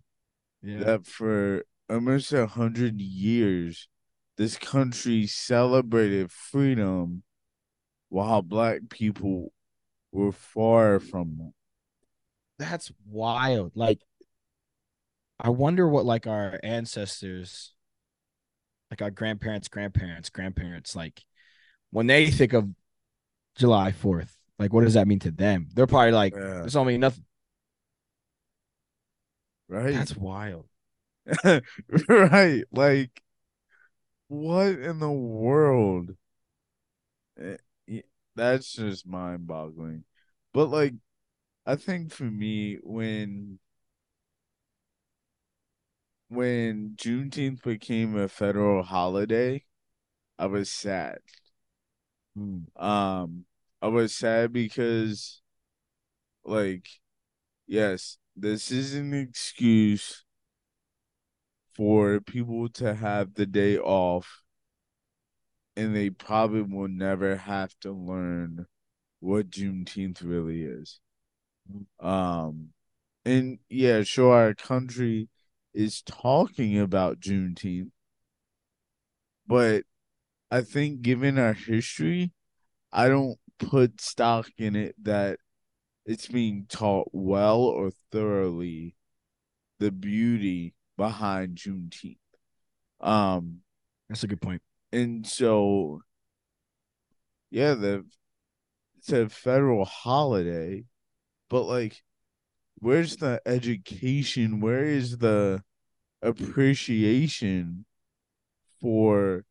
Yeah. 0.62 0.78
That 0.78 1.06
for 1.06 1.64
almost 1.88 2.32
a 2.32 2.40
100 2.40 3.00
years, 3.00 3.88
this 4.36 4.56
country 4.56 5.26
celebrated 5.26 6.32
freedom 6.32 7.22
while 8.08 8.42
black 8.42 8.80
people 8.90 9.52
were 10.10 10.32
far 10.32 11.00
from 11.00 11.38
it. 11.40 11.54
That's 12.58 12.92
wild. 13.08 13.72
Like, 13.74 14.00
I 15.44 15.48
wonder 15.48 15.88
what 15.88 16.06
like 16.06 16.28
our 16.28 16.60
ancestors, 16.62 17.74
like 18.90 19.02
our 19.02 19.10
grandparents, 19.10 19.66
grandparents, 19.66 20.30
grandparents, 20.30 20.94
like 20.94 21.24
when 21.90 22.06
they 22.06 22.30
think 22.30 22.52
of 22.52 22.70
July 23.56 23.90
4th, 23.90 24.30
like 24.60 24.72
what 24.72 24.84
does 24.84 24.94
that 24.94 25.08
mean 25.08 25.18
to 25.18 25.32
them? 25.32 25.66
They're 25.74 25.88
probably 25.88 26.12
like, 26.12 26.34
yeah. 26.36 26.62
this 26.62 26.74
don't 26.74 26.86
mean 26.86 27.00
nothing. 27.00 27.24
Right. 29.68 29.92
That's 29.92 30.16
wild. 30.16 30.66
right. 32.08 32.62
Like 32.70 33.22
what 34.28 34.78
in 34.78 35.00
the 35.00 35.10
world? 35.10 36.12
Eh, 37.40 37.56
that's 38.36 38.74
just 38.74 39.08
mind 39.08 39.48
boggling. 39.48 40.04
But 40.54 40.70
like, 40.70 40.94
I 41.66 41.74
think 41.74 42.12
for 42.12 42.24
me, 42.24 42.78
when 42.82 43.58
when 46.32 46.94
Juneteenth 46.96 47.62
became 47.62 48.16
a 48.16 48.28
federal 48.28 48.82
holiday, 48.82 49.64
I 50.38 50.46
was 50.46 50.70
sad. 50.70 51.18
Hmm. 52.34 52.60
Um, 52.76 53.44
I 53.80 53.88
was 53.88 54.14
sad 54.14 54.52
because, 54.52 55.42
like, 56.44 56.88
yes, 57.66 58.18
this 58.36 58.70
is 58.70 58.94
an 58.94 59.14
excuse 59.14 60.24
for 61.74 62.20
people 62.20 62.68
to 62.68 62.94
have 62.94 63.34
the 63.34 63.46
day 63.46 63.76
off 63.78 64.42
and 65.76 65.94
they 65.96 66.10
probably 66.10 66.62
will 66.62 66.88
never 66.88 67.36
have 67.36 67.74
to 67.80 67.92
learn 67.92 68.66
what 69.20 69.50
Juneteenth 69.50 70.22
really 70.22 70.62
is. 70.64 71.00
Um 72.00 72.70
and 73.24 73.58
yeah, 73.68 74.02
sure 74.02 74.34
our 74.34 74.54
country 74.54 75.28
is 75.74 76.02
talking 76.02 76.78
about 76.78 77.20
Juneteenth, 77.20 77.90
but 79.46 79.84
I 80.50 80.60
think 80.62 81.02
given 81.02 81.38
our 81.38 81.54
history, 81.54 82.32
I 82.92 83.08
don't 83.08 83.38
put 83.58 84.00
stock 84.00 84.48
in 84.58 84.76
it 84.76 84.94
that 85.02 85.38
it's 86.04 86.28
being 86.28 86.66
taught 86.68 87.08
well 87.12 87.62
or 87.62 87.90
thoroughly 88.10 88.96
the 89.78 89.90
beauty 89.90 90.74
behind 90.96 91.56
Juneteenth. 91.56 92.18
Um, 93.00 93.60
that's 94.08 94.24
a 94.24 94.28
good 94.28 94.40
point. 94.40 94.62
And 94.92 95.26
so, 95.26 96.02
yeah, 97.50 97.74
the 97.74 98.04
it's 98.98 99.10
a 99.10 99.28
federal 99.28 99.84
holiday, 99.84 100.84
but 101.48 101.62
like, 101.62 102.02
where's 102.78 103.16
the 103.16 103.40
education? 103.46 104.60
Where 104.60 104.84
is 104.84 105.18
the 105.18 105.62
appreciation 106.22 107.84
for? 108.80 109.44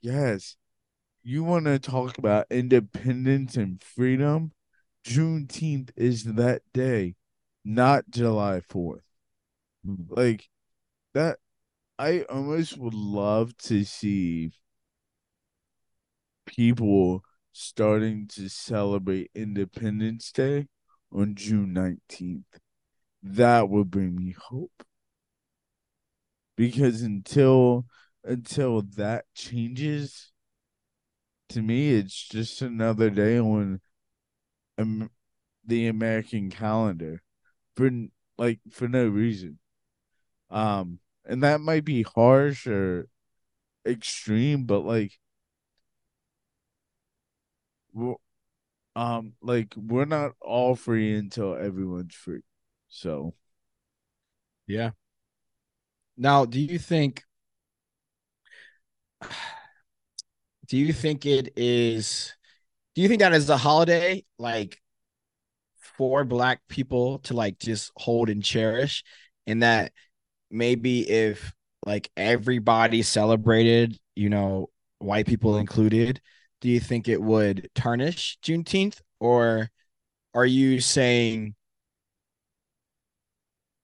Yes, 0.00 0.56
you 1.22 1.44
want 1.44 1.66
to 1.66 1.78
talk 1.78 2.18
about 2.18 2.46
independence 2.50 3.56
and 3.56 3.82
freedom. 3.82 4.52
Juneteenth 5.04 5.90
is 5.96 6.24
that 6.24 6.62
day, 6.72 7.14
not 7.64 8.10
July 8.10 8.60
4th. 8.60 9.02
Mm. 9.86 10.06
Like 10.10 10.48
that 11.14 11.38
I 11.98 12.22
almost 12.22 12.78
would 12.78 12.94
love 12.94 13.56
to 13.58 13.84
see 13.84 14.52
people 16.46 17.22
starting 17.52 18.26
to 18.28 18.48
celebrate 18.48 19.30
Independence 19.34 20.32
Day 20.32 20.66
on 21.12 21.34
June 21.34 21.72
19th. 21.72 22.60
That 23.22 23.68
would 23.68 23.90
bring 23.90 24.16
me 24.16 24.34
hope. 24.36 24.84
Because 26.56 27.02
until 27.02 27.86
until 28.24 28.82
that 28.82 29.24
changes 29.34 30.30
to 31.48 31.60
me 31.60 31.94
it's 31.94 32.28
just 32.28 32.62
another 32.62 33.10
day 33.10 33.36
on 33.38 33.80
um, 34.78 35.10
the 35.66 35.86
American 35.88 36.50
calendar 36.50 37.22
for 37.76 37.90
like 38.38 38.60
for 38.70 38.88
no 38.88 39.06
reason. 39.08 39.58
Um, 40.50 40.98
and 41.24 41.42
that 41.42 41.60
might 41.60 41.84
be 41.84 42.02
harsh 42.02 42.66
or 42.66 43.08
extreme, 43.86 44.64
but 44.64 44.80
like, 44.80 45.18
well, 47.92 48.20
um, 48.96 49.32
like 49.42 49.74
we're 49.76 50.04
not 50.04 50.32
all 50.40 50.74
free 50.74 51.14
until 51.14 51.54
everyone's 51.54 52.14
free. 52.14 52.42
So, 52.88 53.34
yeah. 54.66 54.90
Now, 56.16 56.44
do 56.44 56.60
you 56.60 56.78
think? 56.78 57.24
Do 60.68 60.78
you 60.78 60.92
think 60.94 61.26
it 61.26 61.52
is? 61.56 62.34
Do 62.94 63.02
you 63.02 63.08
think 63.08 63.20
that 63.20 63.34
is 63.34 63.50
a 63.50 63.58
holiday 63.58 64.24
like 64.38 64.80
for 65.98 66.24
Black 66.24 66.60
people 66.68 67.18
to 67.20 67.34
like 67.34 67.58
just 67.58 67.92
hold 67.96 68.30
and 68.30 68.42
cherish, 68.42 69.04
and 69.46 69.62
that 69.62 69.92
maybe 70.50 71.08
if 71.08 71.52
like 71.84 72.10
everybody 72.16 73.02
celebrated, 73.02 73.98
you 74.14 74.30
know, 74.30 74.70
white 74.98 75.26
people 75.26 75.58
included, 75.58 76.20
do 76.62 76.68
you 76.68 76.80
think 76.80 77.08
it 77.08 77.20
would 77.20 77.68
tarnish 77.74 78.38
Juneteenth? 78.42 79.00
Or 79.20 79.68
are 80.32 80.46
you 80.46 80.80
saying 80.80 81.56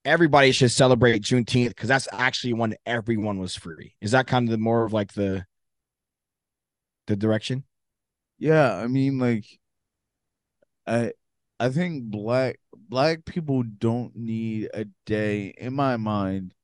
everybody 0.04 0.52
should 0.52 0.70
celebrate 0.70 1.22
Juneteenth 1.22 1.70
because 1.70 1.88
that's 1.88 2.08
actually 2.12 2.54
when 2.54 2.76
everyone 2.86 3.38
was 3.40 3.56
free? 3.56 3.96
Is 4.00 4.12
that 4.12 4.28
kind 4.28 4.48
of 4.48 4.52
the 4.52 4.58
more 4.58 4.84
of 4.84 4.92
like 4.92 5.12
the 5.12 5.44
the 7.08 7.16
direction? 7.16 7.64
Yeah, 8.38 8.72
I 8.76 8.86
mean 8.86 9.18
like 9.18 9.44
I 10.86 11.12
I 11.58 11.70
think 11.70 12.04
black 12.04 12.60
black 12.72 13.24
people 13.24 13.64
don't 13.64 14.14
need 14.14 14.70
a 14.72 14.86
day 15.04 15.52
in 15.58 15.74
my 15.74 15.96
mind 15.96 16.54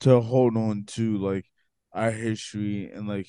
to 0.00 0.20
hold 0.20 0.56
on 0.56 0.84
to 0.84 1.16
like 1.18 1.46
our 1.92 2.10
history 2.10 2.90
and 2.90 3.06
like 3.06 3.28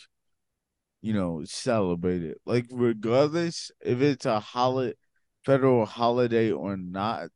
you 1.01 1.13
know 1.13 1.43
celebrate 1.45 2.23
it. 2.23 2.39
Like 2.45 2.67
regardless 2.71 3.71
if 3.81 4.01
it's 4.01 4.25
a 4.25 4.39
holiday 4.39 4.95
federal 5.43 5.85
holiday 5.85 6.51
or 6.51 6.77
not, 6.77 7.31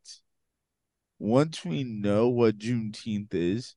once 1.19 1.65
we 1.65 1.83
know 1.83 2.29
what 2.29 2.57
Juneteenth 2.57 3.33
is, 3.33 3.75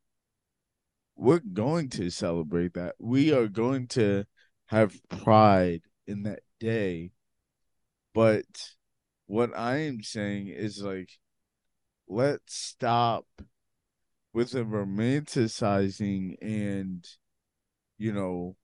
we're 1.17 1.41
going 1.41 1.89
to 1.91 2.11
celebrate 2.11 2.75
that. 2.75 2.95
We 2.99 3.33
are 3.33 3.49
going 3.49 3.89
to 3.89 4.25
have 4.67 5.01
pride 5.09 5.83
in 6.07 6.23
that 6.25 6.41
day. 6.61 7.11
But 8.15 8.47
what 9.27 9.57
I 9.57 9.79
am 9.79 10.03
saying 10.03 10.49
is 10.49 10.83
like, 10.83 11.11
let's 12.09 12.55
stop 12.55 13.27
with 14.33 14.53
the 14.53 14.65
romanticizing 14.65 16.37
and, 16.41 17.07
you 17.97 18.13
know, 18.13 18.57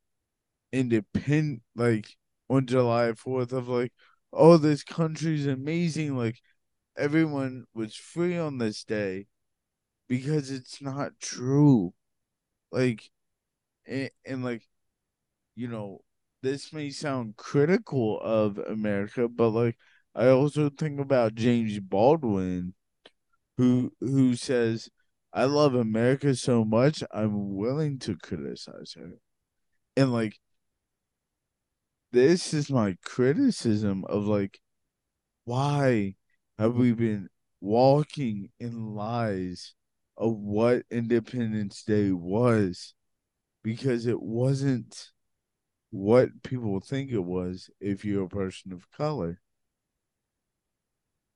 independent, 0.75 1.63
like 1.77 2.17
on 2.51 2.67
July 2.67 3.13
4th, 3.15 3.53
of 3.53 3.69
like, 3.69 3.93
oh, 4.33 4.57
this 4.59 4.85
country's 4.85 5.47
amazing. 5.47 6.17
Like, 6.17 6.41
everyone 6.99 7.67
was 7.75 7.97
free 7.97 8.39
on 8.39 8.59
this 8.59 8.85
day 8.85 9.27
because 10.09 10.51
it's 10.51 10.83
not 10.83 11.13
true. 11.21 11.95
Like, 12.73 13.11
and, 13.87 14.11
and 14.27 14.45
like, 14.45 14.63
you 15.57 15.69
know, 15.69 16.01
this 16.43 16.73
may 16.73 16.91
sound 16.91 17.37
critical 17.37 18.21
of 18.21 18.59
America, 18.59 19.29
but 19.29 19.51
like, 19.51 19.77
I 20.15 20.29
also 20.29 20.71
think 20.71 21.01
about 21.01 21.35
James 21.35 21.81
Baldwin, 21.81 22.75
who 23.59 23.93
who 24.01 24.37
says, 24.37 24.91
"I 25.33 25.45
love 25.47 25.75
America 25.75 26.35
so 26.37 26.65
much, 26.65 27.03
I'm 27.13 27.55
willing 27.57 27.99
to 28.01 28.17
criticize 28.19 28.95
her," 28.99 29.13
and 29.97 30.13
like, 30.13 30.39
this 32.15 32.55
is 32.55 32.71
my 32.71 32.97
criticism 33.05 34.05
of 34.09 34.27
like, 34.27 34.61
why 35.45 36.15
have 36.59 36.77
we 36.77 36.93
been 36.93 37.29
walking 37.61 38.51
in 38.61 38.95
lies 38.95 39.75
of 40.17 40.37
what 40.37 40.85
Independence 40.93 41.83
Day 41.83 42.13
was? 42.13 42.95
Because 43.65 44.07
it 44.07 44.23
wasn't 44.23 45.11
what 45.91 46.43
people 46.45 46.79
think 46.81 47.11
it 47.11 47.25
was 47.25 47.69
if 47.81 48.05
you're 48.05 48.25
a 48.25 48.29
person 48.29 48.73
of 48.73 48.89
color. 48.93 49.41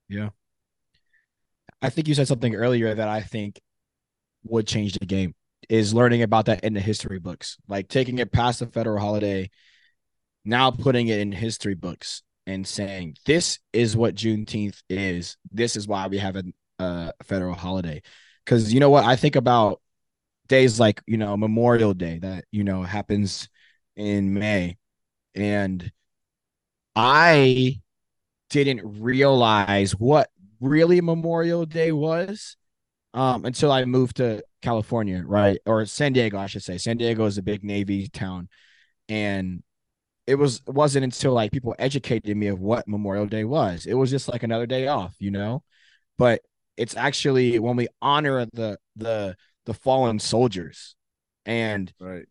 Yeah. 0.09 0.31
I 1.83 1.91
think 1.91 2.07
you 2.07 2.15
said 2.15 2.29
something 2.29 2.55
earlier 2.55 2.95
that 2.95 3.09
I 3.09 3.21
think 3.21 3.61
would 4.45 4.69
change 4.69 4.93
the 4.93 5.07
game 5.07 5.35
is 5.69 5.93
learning 5.93 6.23
about 6.23 6.47
that 6.47 6.63
in 6.63 6.75
the 6.75 6.81
history 6.81 7.19
books, 7.19 7.57
like 7.67 7.89
taking 7.89 8.19
it 8.19 8.33
past 8.33 8.61
the 8.61 8.67
federal 8.67 9.01
holiday, 9.01 9.51
now 10.45 10.71
putting 10.71 11.09
it 11.09 11.21
in 11.21 11.33
history 11.33 11.75
books 11.75 12.23
and 12.47 12.67
saying 12.67 13.17
this 13.27 13.59
is 13.73 13.97
what 13.97 14.15
Juneteenth 14.15 14.83
is. 14.89 15.37
This 15.51 15.77
is 15.77 15.87
why 15.87 16.07
we 16.07 16.19
have 16.19 16.37
a, 16.37 16.45
a 16.79 17.13
federal 17.23 17.55
holiday. 17.55 18.03
Because 18.45 18.73
you 18.73 18.81
know 18.81 18.91
what 18.91 19.05
I 19.05 19.17
think 19.17 19.37
about 19.37 19.81
days 20.49 20.81
like 20.81 21.03
you 21.07 21.19
know 21.19 21.37
Memorial 21.37 21.95
Day 21.95 22.19
that 22.21 22.47
you 22.51 22.65
know 22.65 22.83
happens 22.83 23.49
in 23.97 24.33
May, 24.33 24.79
and 25.35 25.93
I 26.97 27.81
didn't 28.51 29.01
realize 29.01 29.93
what 29.93 30.31
really 30.61 31.01
Memorial 31.01 31.67
Day 31.67 31.93
was 31.93 32.57
um, 33.15 33.45
until 33.45 33.71
I 33.71 33.85
moved 33.85 34.17
to 34.17 34.43
California, 34.63 35.23
right? 35.25 35.59
Or 35.67 35.85
San 35.87 36.13
Diego, 36.13 36.39
I 36.39 36.47
should 36.47 36.63
say. 36.63 36.79
San 36.79 36.97
Diego 36.97 37.27
is 37.27 37.39
a 37.39 37.43
big 37.43 37.65
Navy 37.65 38.09
town. 38.09 38.49
And 39.09 39.63
it 40.29 40.35
was 40.35 40.61
it 40.69 40.75
wasn't 40.75 41.05
until 41.05 41.33
like 41.33 41.53
people 41.53 41.75
educated 41.79 42.37
me 42.37 42.49
of 42.49 42.61
what 42.61 42.87
Memorial 42.87 43.25
Day 43.25 43.45
was. 43.45 43.87
It 43.87 43.95
was 43.95 44.11
just 44.11 44.29
like 44.29 44.43
another 44.43 44.67
day 44.67 44.87
off, 44.87 45.17
you 45.19 45.31
know? 45.31 45.63
But 46.19 46.43
it's 46.77 46.95
actually 46.95 47.59
when 47.59 47.77
we 47.77 47.89
honor 48.03 48.45
the 48.53 48.79
the 48.95 49.37
the 49.65 49.73
fallen 49.73 50.19
soldiers. 50.19 50.95
And 51.47 51.91
right. 51.99 52.27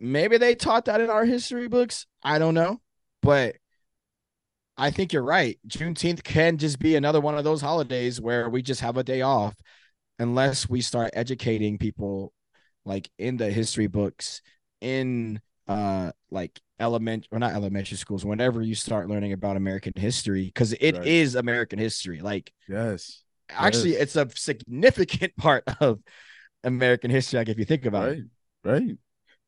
maybe 0.00 0.36
they 0.36 0.56
taught 0.56 0.86
that 0.86 1.00
in 1.00 1.08
our 1.08 1.24
history 1.24 1.68
books. 1.68 2.08
I 2.24 2.40
don't 2.40 2.54
know. 2.54 2.80
But 3.22 3.54
I 4.76 4.90
think 4.90 5.12
you're 5.12 5.22
right. 5.22 5.60
Juneteenth 5.68 6.24
can 6.24 6.58
just 6.58 6.80
be 6.80 6.96
another 6.96 7.20
one 7.20 7.38
of 7.38 7.44
those 7.44 7.60
holidays 7.60 8.20
where 8.20 8.50
we 8.50 8.62
just 8.62 8.80
have 8.80 8.96
a 8.96 9.04
day 9.04 9.22
off 9.22 9.54
unless 10.18 10.68
we 10.68 10.80
start 10.80 11.10
educating 11.12 11.78
people 11.78 12.32
like 12.84 13.08
in 13.16 13.36
the 13.36 13.48
history 13.48 13.86
books 13.86 14.42
in 14.80 15.40
uh 15.68 16.10
like 16.30 16.60
element 16.78 17.26
or 17.30 17.38
not 17.38 17.52
elementary 17.52 17.96
schools 17.96 18.24
whenever 18.24 18.62
you 18.62 18.74
start 18.74 19.08
learning 19.08 19.32
about 19.32 19.56
american 19.56 19.92
history 19.96 20.44
because 20.44 20.72
it 20.74 20.96
right. 20.96 21.06
is 21.06 21.34
american 21.34 21.78
history 21.78 22.20
like 22.20 22.52
yes 22.68 23.22
actually 23.50 23.92
yes. 23.92 24.02
it's 24.02 24.16
a 24.16 24.28
significant 24.34 25.34
part 25.38 25.64
of 25.80 25.98
american 26.64 27.10
history 27.10 27.38
like 27.38 27.48
if 27.48 27.58
you 27.58 27.64
think 27.64 27.86
about 27.86 28.08
right. 28.08 28.18
it 28.18 28.24
right 28.64 28.96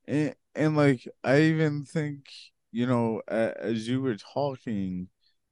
and 0.07 0.35
and 0.55 0.77
like 0.77 1.07
i 1.23 1.41
even 1.41 1.85
think 1.85 2.27
you 2.73 2.87
know 2.87 3.21
as 3.29 3.87
you 3.87 4.01
were 4.01 4.17
talking 4.17 5.09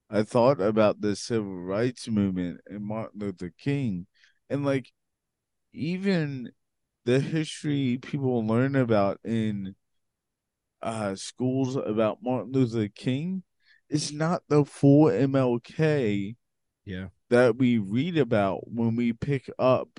I 0.09 0.23
thought 0.23 0.61
about 0.61 1.01
the 1.01 1.17
civil 1.17 1.57
rights 1.57 2.09
movement 2.09 2.61
and 2.67 2.85
Martin 2.85 3.21
Luther 3.21 3.53
King, 3.59 4.07
and 4.49 4.65
like 4.65 4.93
even 5.73 6.53
the 7.05 7.21
history 7.21 7.99
people 7.99 8.47
learn 8.47 8.77
about 8.77 9.19
in 9.25 9.75
uh, 10.87 11.17
schools 11.17 11.75
about 11.75 12.23
Martin 12.23 12.53
Luther 12.53 12.87
King 12.87 13.43
is 13.91 14.13
not 14.13 14.45
the 14.49 14.65
full 14.65 15.07
MLK 15.07 16.37
yeah. 16.85 17.07
that 17.29 17.57
we 17.57 17.79
read 17.79 18.17
about 18.17 18.71
when 18.73 18.95
we 18.95 19.13
pick 19.13 19.51
up 19.59 19.99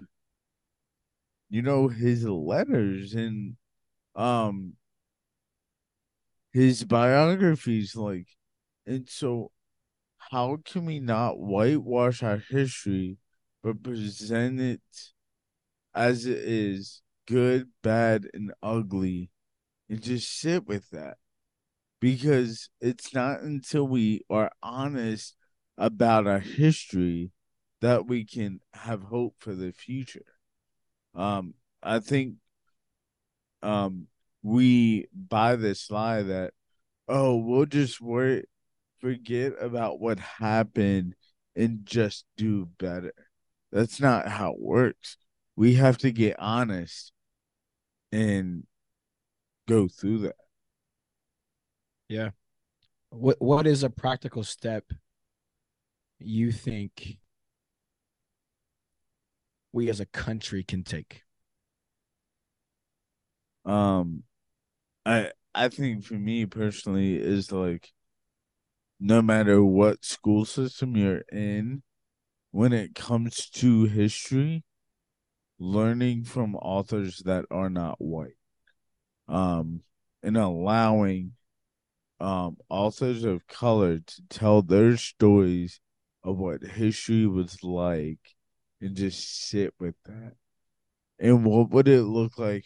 you 1.50 1.62
know 1.62 1.89
his 1.89 2.26
letters 2.26 3.13
and 3.13 3.58
um 4.15 4.73
his 6.54 6.86
biographies 6.86 7.95
like 7.95 8.28
and 8.86 9.10
so 9.10 9.52
how 10.32 10.58
can 10.63 10.86
we 10.86 11.00
not 11.00 11.38
whitewash 11.38 12.23
our 12.23 12.41
history 12.50 13.17
but 13.62 13.84
present 13.84 14.60
it 14.62 14.82
as 15.93 16.26
it 16.26 16.38
is 16.38 17.02
good, 17.28 17.67
bad, 17.84 18.28
and 18.34 18.54
ugly 18.63 19.30
and 19.89 20.02
just 20.02 20.39
sit 20.39 20.67
with 20.67 20.89
that? 20.91 21.17
Because 22.00 22.69
it's 22.82 23.13
not 23.13 23.41
until 23.41 23.88
we 23.88 24.21
are 24.30 24.52
honest 24.62 25.36
about 25.78 26.28
our 26.28 26.39
history 26.39 27.32
that 27.82 28.08
we 28.08 28.26
can 28.26 28.60
have 28.73 29.04
hope 29.04 29.36
for 29.39 29.56
the 29.56 29.71
future. 29.71 30.26
Um, 31.15 31.56
I 31.82 32.00
think 32.00 32.36
um 33.63 34.08
we 34.43 35.08
buy 35.13 35.56
this 35.56 35.89
lie 35.89 36.21
that 36.21 36.54
oh 37.08 37.36
we'll 37.38 37.65
just 37.65 38.02
worry 38.02 38.43
forget 39.00 39.54
about 39.62 40.00
what 40.00 40.19
happened 40.19 41.15
and 41.56 41.86
just 41.86 42.26
do 42.38 42.67
better. 42.80 43.13
That's 43.71 44.00
not 44.00 44.28
how 44.28 44.54
it 44.54 44.60
works. 44.60 45.17
We 45.56 45.76
have 45.76 45.97
to 46.00 46.12
get 46.12 46.38
honest 46.39 47.12
and 48.12 48.63
go 49.67 49.88
through 49.88 50.19
that. 50.19 50.36
Yeah. 52.08 52.32
What 53.10 53.38
what 53.39 53.67
is 53.67 53.84
a 53.84 53.89
practical 53.89 54.43
step 54.43 54.91
you 56.19 56.51
think 56.51 57.17
we 59.71 59.89
as 59.89 59.99
a 59.99 60.06
country 60.06 60.63
can 60.63 60.84
take? 60.84 61.23
Um 63.65 64.23
I 65.06 65.32
I 65.53 65.69
think 65.69 66.03
for 66.03 66.15
me 66.15 66.45
personally 66.45 67.15
is 67.15 67.51
like 67.51 67.91
no 68.99 69.21
matter 69.21 69.63
what 69.63 70.03
school 70.03 70.45
system 70.45 70.95
you're 70.95 71.23
in, 71.32 71.84
when 72.51 72.73
it 72.73 72.95
comes 72.95 73.49
to 73.49 73.86
history, 73.86 74.63
learning 75.60 76.23
from 76.23 76.56
authors 76.56 77.21
that 77.25 77.45
are 77.51 77.69
not 77.69 77.99
white, 77.99 78.37
um, 79.27 79.81
and 80.23 80.37
allowing 80.37 81.33
um 82.19 82.57
authors 82.69 83.23
of 83.23 83.47
color 83.47 83.99
to 83.99 84.21
tell 84.29 84.61
their 84.61 84.97
stories 84.97 85.79
of 86.23 86.37
what 86.37 86.63
history 86.63 87.27
was 87.27 87.63
like 87.63 88.35
and 88.81 88.95
just 88.95 89.47
sit 89.49 89.73
with 89.79 89.95
that. 90.05 90.35
And 91.19 91.45
what 91.45 91.69
would 91.71 91.87
it 91.87 92.03
look 92.03 92.37
like 92.39 92.65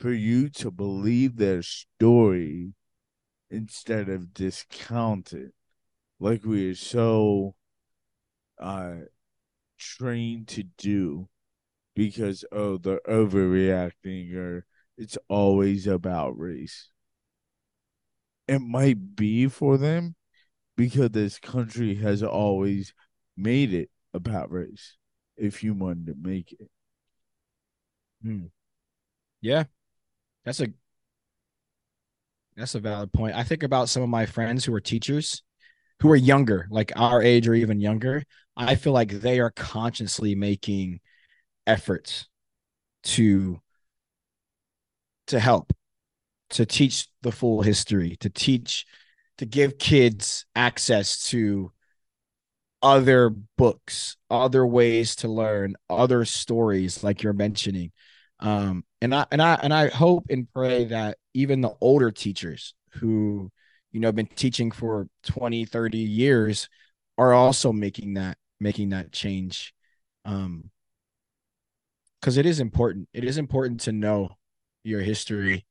for 0.00 0.12
you 0.12 0.48
to 0.50 0.70
believe 0.70 1.36
their 1.36 1.62
story 1.62 2.74
instead 3.50 4.08
of 4.08 4.34
discount 4.34 5.32
it? 5.32 5.54
like 6.20 6.44
we 6.44 6.70
are 6.70 6.74
so 6.76 7.54
uh 8.58 8.94
trained 9.78 10.48
to 10.48 10.64
do 10.78 11.28
because 11.94 12.44
oh 12.52 12.78
they're 12.78 13.00
overreacting 13.08 14.34
or 14.36 14.66
it's 14.96 15.18
always 15.28 15.86
about 15.86 16.38
race 16.38 16.88
it 18.48 18.60
might 18.60 19.16
be 19.16 19.46
for 19.46 19.78
them 19.78 20.14
because 20.76 21.10
this 21.10 21.38
country 21.38 21.94
has 21.94 22.22
always 22.22 22.92
made 23.36 23.72
it 23.72 23.90
about 24.14 24.50
race 24.50 24.96
if 25.36 25.62
you 25.62 25.74
wanted 25.74 26.06
to 26.06 26.14
make 26.20 26.52
it 26.52 26.70
hmm. 28.22 28.46
Yeah. 29.42 29.64
That's 30.44 30.60
a 30.60 30.68
that's 32.56 32.74
a 32.74 32.80
valid 32.80 33.12
point. 33.12 33.34
I 33.34 33.44
think 33.44 33.62
about 33.62 33.88
some 33.88 34.02
of 34.02 34.08
my 34.08 34.26
friends 34.26 34.64
who 34.64 34.74
are 34.74 34.80
teachers 34.80 35.42
who 36.00 36.10
are 36.10 36.16
younger, 36.16 36.66
like 36.70 36.92
our 36.96 37.22
age 37.22 37.48
or 37.48 37.54
even 37.54 37.80
younger. 37.80 38.24
I 38.56 38.74
feel 38.74 38.92
like 38.92 39.10
they 39.10 39.40
are 39.40 39.50
consciously 39.50 40.34
making 40.34 41.00
efforts 41.66 42.28
to 43.04 43.61
to 45.32 45.40
help 45.40 45.72
to 46.50 46.66
teach 46.66 47.08
the 47.22 47.32
full 47.32 47.62
history, 47.62 48.16
to 48.20 48.30
teach 48.30 48.86
to 49.38 49.46
give 49.46 49.78
kids 49.78 50.44
access 50.54 51.24
to 51.30 51.72
other 52.82 53.30
books, 53.56 54.16
other 54.30 54.66
ways 54.66 55.16
to 55.16 55.28
learn, 55.28 55.74
other 55.88 56.24
stories 56.24 57.02
like 57.02 57.22
you're 57.22 57.32
mentioning. 57.32 57.92
Um, 58.40 58.84
and 59.00 59.14
I 59.14 59.26
and 59.30 59.40
I 59.40 59.54
and 59.54 59.72
I 59.72 59.88
hope 59.88 60.26
and 60.28 60.52
pray 60.52 60.84
that 60.86 61.16
even 61.32 61.62
the 61.62 61.74
older 61.80 62.10
teachers 62.10 62.74
who 62.94 63.50
you 63.90 64.00
know 64.00 64.08
have 64.08 64.16
been 64.16 64.26
teaching 64.26 64.70
for 64.70 65.08
20 65.22 65.64
30 65.64 65.98
years 65.98 66.68
are 67.16 67.32
also 67.32 67.72
making 67.72 68.14
that 68.14 68.36
making 68.60 68.90
that 68.90 69.12
change 69.12 69.72
um 70.24 70.70
because 72.20 72.36
it 72.36 72.46
is 72.46 72.60
important 72.60 73.08
it 73.12 73.24
is 73.24 73.38
important 73.38 73.80
to 73.80 73.92
know 73.92 74.36
your 74.84 75.00
history 75.00 75.64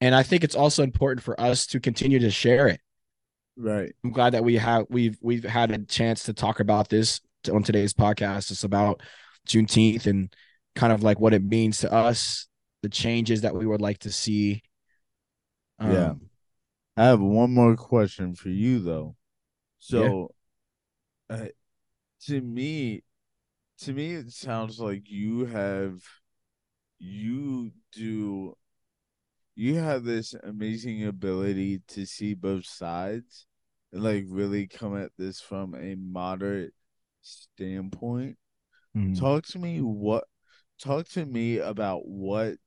and 0.00 0.14
i 0.14 0.22
think 0.22 0.44
it's 0.44 0.54
also 0.54 0.82
important 0.82 1.22
for 1.22 1.38
us 1.40 1.66
to 1.66 1.80
continue 1.80 2.18
to 2.18 2.30
share 2.30 2.68
it 2.68 2.80
Right. 3.56 3.92
i'm 4.04 4.10
glad 4.10 4.34
that 4.34 4.44
we 4.44 4.56
have 4.56 4.86
we've 4.90 5.18
we've 5.20 5.44
had 5.44 5.70
a 5.70 5.78
chance 5.84 6.24
to 6.24 6.32
talk 6.32 6.60
about 6.60 6.88
this 6.88 7.20
on 7.52 7.62
today's 7.62 7.92
podcast 7.92 8.50
it's 8.50 8.64
about 8.64 9.00
juneteenth 9.46 10.06
and 10.06 10.34
kind 10.74 10.92
of 10.92 11.02
like 11.02 11.20
what 11.20 11.34
it 11.34 11.42
means 11.44 11.78
to 11.78 11.92
us 11.92 12.48
the 12.82 12.88
changes 12.88 13.42
that 13.42 13.54
we 13.54 13.66
would 13.66 13.80
like 13.80 13.98
to 13.98 14.10
see 14.10 14.62
um, 15.78 15.92
Yeah. 15.92 16.14
I 16.96 17.04
have 17.06 17.20
one 17.20 17.52
more 17.52 17.76
question 17.76 18.34
for 18.34 18.48
you 18.50 18.78
though. 18.78 19.16
So, 19.80 20.30
uh, 21.28 21.46
to 22.26 22.40
me, 22.40 23.02
to 23.80 23.92
me, 23.92 24.12
it 24.14 24.32
sounds 24.32 24.78
like 24.78 25.10
you 25.10 25.46
have, 25.46 26.00
you 26.98 27.72
do, 27.92 28.56
you 29.54 29.76
have 29.76 30.04
this 30.04 30.34
amazing 30.42 31.06
ability 31.06 31.82
to 31.88 32.06
see 32.06 32.34
both 32.34 32.66
sides 32.66 33.46
and 33.92 34.02
like 34.02 34.24
really 34.28 34.66
come 34.66 34.96
at 34.96 35.12
this 35.16 35.40
from 35.40 35.74
a 35.74 35.94
moderate 35.94 36.74
standpoint. 37.22 38.36
mhm. 38.96 39.18
Talk 39.18 39.46
to 39.46 39.58
me 39.58 39.80
what, 39.80 40.24
talk 40.78 41.08
to 41.10 41.24
me 41.24 41.58
about 41.58 42.06
what 42.06 42.58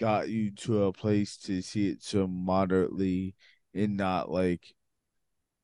got 0.00 0.28
you 0.28 0.50
to 0.50 0.84
a 0.84 0.92
place 0.92 1.36
to 1.36 1.62
see 1.62 1.88
it 1.88 2.02
so 2.02 2.26
moderately 2.26 3.34
and 3.74 3.96
not 3.96 4.30
like 4.30 4.74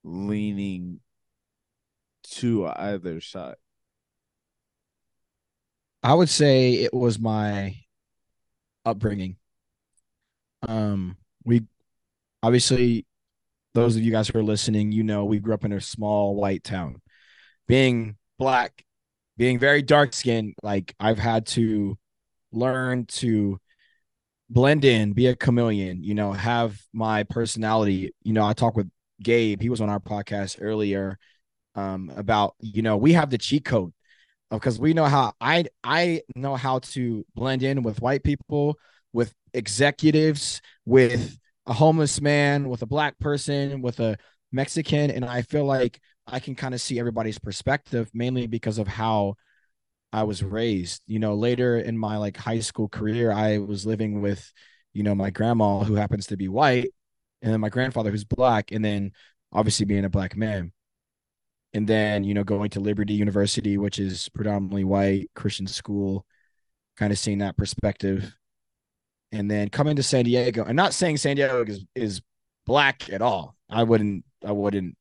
leaning 0.04 1.00
to 2.22 2.66
either 2.66 3.20
side. 3.20 3.56
I 6.02 6.14
would 6.14 6.28
say 6.28 6.74
it 6.74 6.94
was 6.94 7.18
my 7.18 7.76
upbringing. 8.84 9.36
Um, 10.66 11.16
we 11.44 11.62
obviously 12.42 13.06
those 13.74 13.96
of 13.96 14.02
you 14.02 14.12
guys 14.12 14.28
who 14.28 14.38
are 14.38 14.42
listening, 14.44 14.92
you 14.92 15.04
know, 15.04 15.24
we 15.24 15.38
grew 15.38 15.54
up 15.54 15.64
in 15.64 15.72
a 15.72 15.80
small 15.80 16.36
white 16.36 16.64
town. 16.64 17.00
Being 17.68 18.16
black, 18.38 18.84
being 19.36 19.58
very 19.58 19.82
dark 19.82 20.14
skinned, 20.14 20.54
like 20.62 20.94
I've 21.00 21.18
had 21.18 21.46
to 21.48 21.98
learn 22.52 23.06
to 23.06 23.60
blend 24.50 24.84
in, 24.84 25.12
be 25.12 25.26
a 25.28 25.36
chameleon, 25.36 26.04
you 26.04 26.14
know, 26.14 26.32
have 26.32 26.80
my 26.92 27.24
personality. 27.24 28.12
You 28.22 28.32
know, 28.32 28.44
I 28.46 28.52
talked 28.54 28.76
with 28.76 28.90
Gabe, 29.22 29.62
he 29.62 29.70
was 29.70 29.80
on 29.80 29.90
our 29.90 30.00
podcast 30.00 30.58
earlier 30.60 31.18
um 31.74 32.12
about, 32.16 32.54
you 32.60 32.82
know, 32.82 32.96
we 32.96 33.12
have 33.14 33.30
the 33.30 33.38
cheat 33.38 33.64
code 33.64 33.92
because 34.50 34.78
we 34.78 34.94
know 34.94 35.04
how 35.04 35.32
I 35.40 35.64
I 35.84 36.22
know 36.34 36.56
how 36.56 36.78
to 36.80 37.24
blend 37.34 37.62
in 37.62 37.82
with 37.82 38.00
white 38.00 38.22
people, 38.22 38.78
with 39.12 39.34
executives, 39.52 40.60
with 40.86 41.36
a 41.66 41.72
homeless 41.72 42.20
man, 42.20 42.68
with 42.68 42.82
a 42.82 42.86
black 42.86 43.18
person, 43.18 43.82
with 43.82 44.00
a 44.00 44.16
Mexican, 44.52 45.10
and 45.10 45.24
I 45.24 45.42
feel 45.42 45.64
like 45.64 46.00
I 46.26 46.40
can 46.40 46.54
kind 46.54 46.74
of 46.74 46.80
see 46.80 46.98
everybody's 46.98 47.38
perspective 47.38 48.10
mainly 48.14 48.46
because 48.46 48.78
of 48.78 48.88
how 48.88 49.34
I 50.12 50.22
was 50.24 50.42
raised. 50.42 51.02
You 51.06 51.18
know, 51.18 51.34
later 51.34 51.78
in 51.78 51.98
my 51.98 52.16
like 52.16 52.36
high 52.36 52.60
school 52.60 52.88
career, 52.88 53.30
I 53.32 53.58
was 53.58 53.86
living 53.86 54.22
with, 54.22 54.52
you 54.94 55.02
know, 55.02 55.14
my 55.14 55.30
grandma 55.30 55.80
who 55.84 55.94
happens 55.94 56.26
to 56.28 56.36
be 56.36 56.48
white, 56.48 56.90
and 57.42 57.52
then 57.52 57.60
my 57.60 57.68
grandfather 57.68 58.10
who's 58.10 58.24
black, 58.24 58.72
and 58.72 58.84
then 58.84 59.12
obviously 59.52 59.86
being 59.86 60.04
a 60.04 60.10
black 60.10 60.36
man 60.36 60.72
and 61.78 61.86
then 61.86 62.24
you 62.24 62.34
know 62.34 62.44
going 62.44 62.68
to 62.68 62.80
liberty 62.80 63.14
university 63.14 63.78
which 63.78 63.98
is 63.98 64.28
predominantly 64.30 64.84
white 64.84 65.30
christian 65.34 65.66
school 65.66 66.26
kind 66.98 67.12
of 67.12 67.18
seeing 67.18 67.38
that 67.38 67.56
perspective. 67.56 68.34
And 69.30 69.50
then 69.50 69.68
coming 69.68 69.96
to 69.96 70.02
san 70.02 70.24
diego 70.24 70.64
and 70.64 70.74
not 70.74 70.94
saying 70.94 71.18
san 71.18 71.36
diego 71.36 71.64
is, 71.64 71.84
is 71.94 72.22
black 72.66 73.08
at 73.10 73.22
all. 73.22 73.56
I 73.70 73.82
wouldn't 73.82 74.24
i 74.44 74.52
wouldn't 74.52 74.96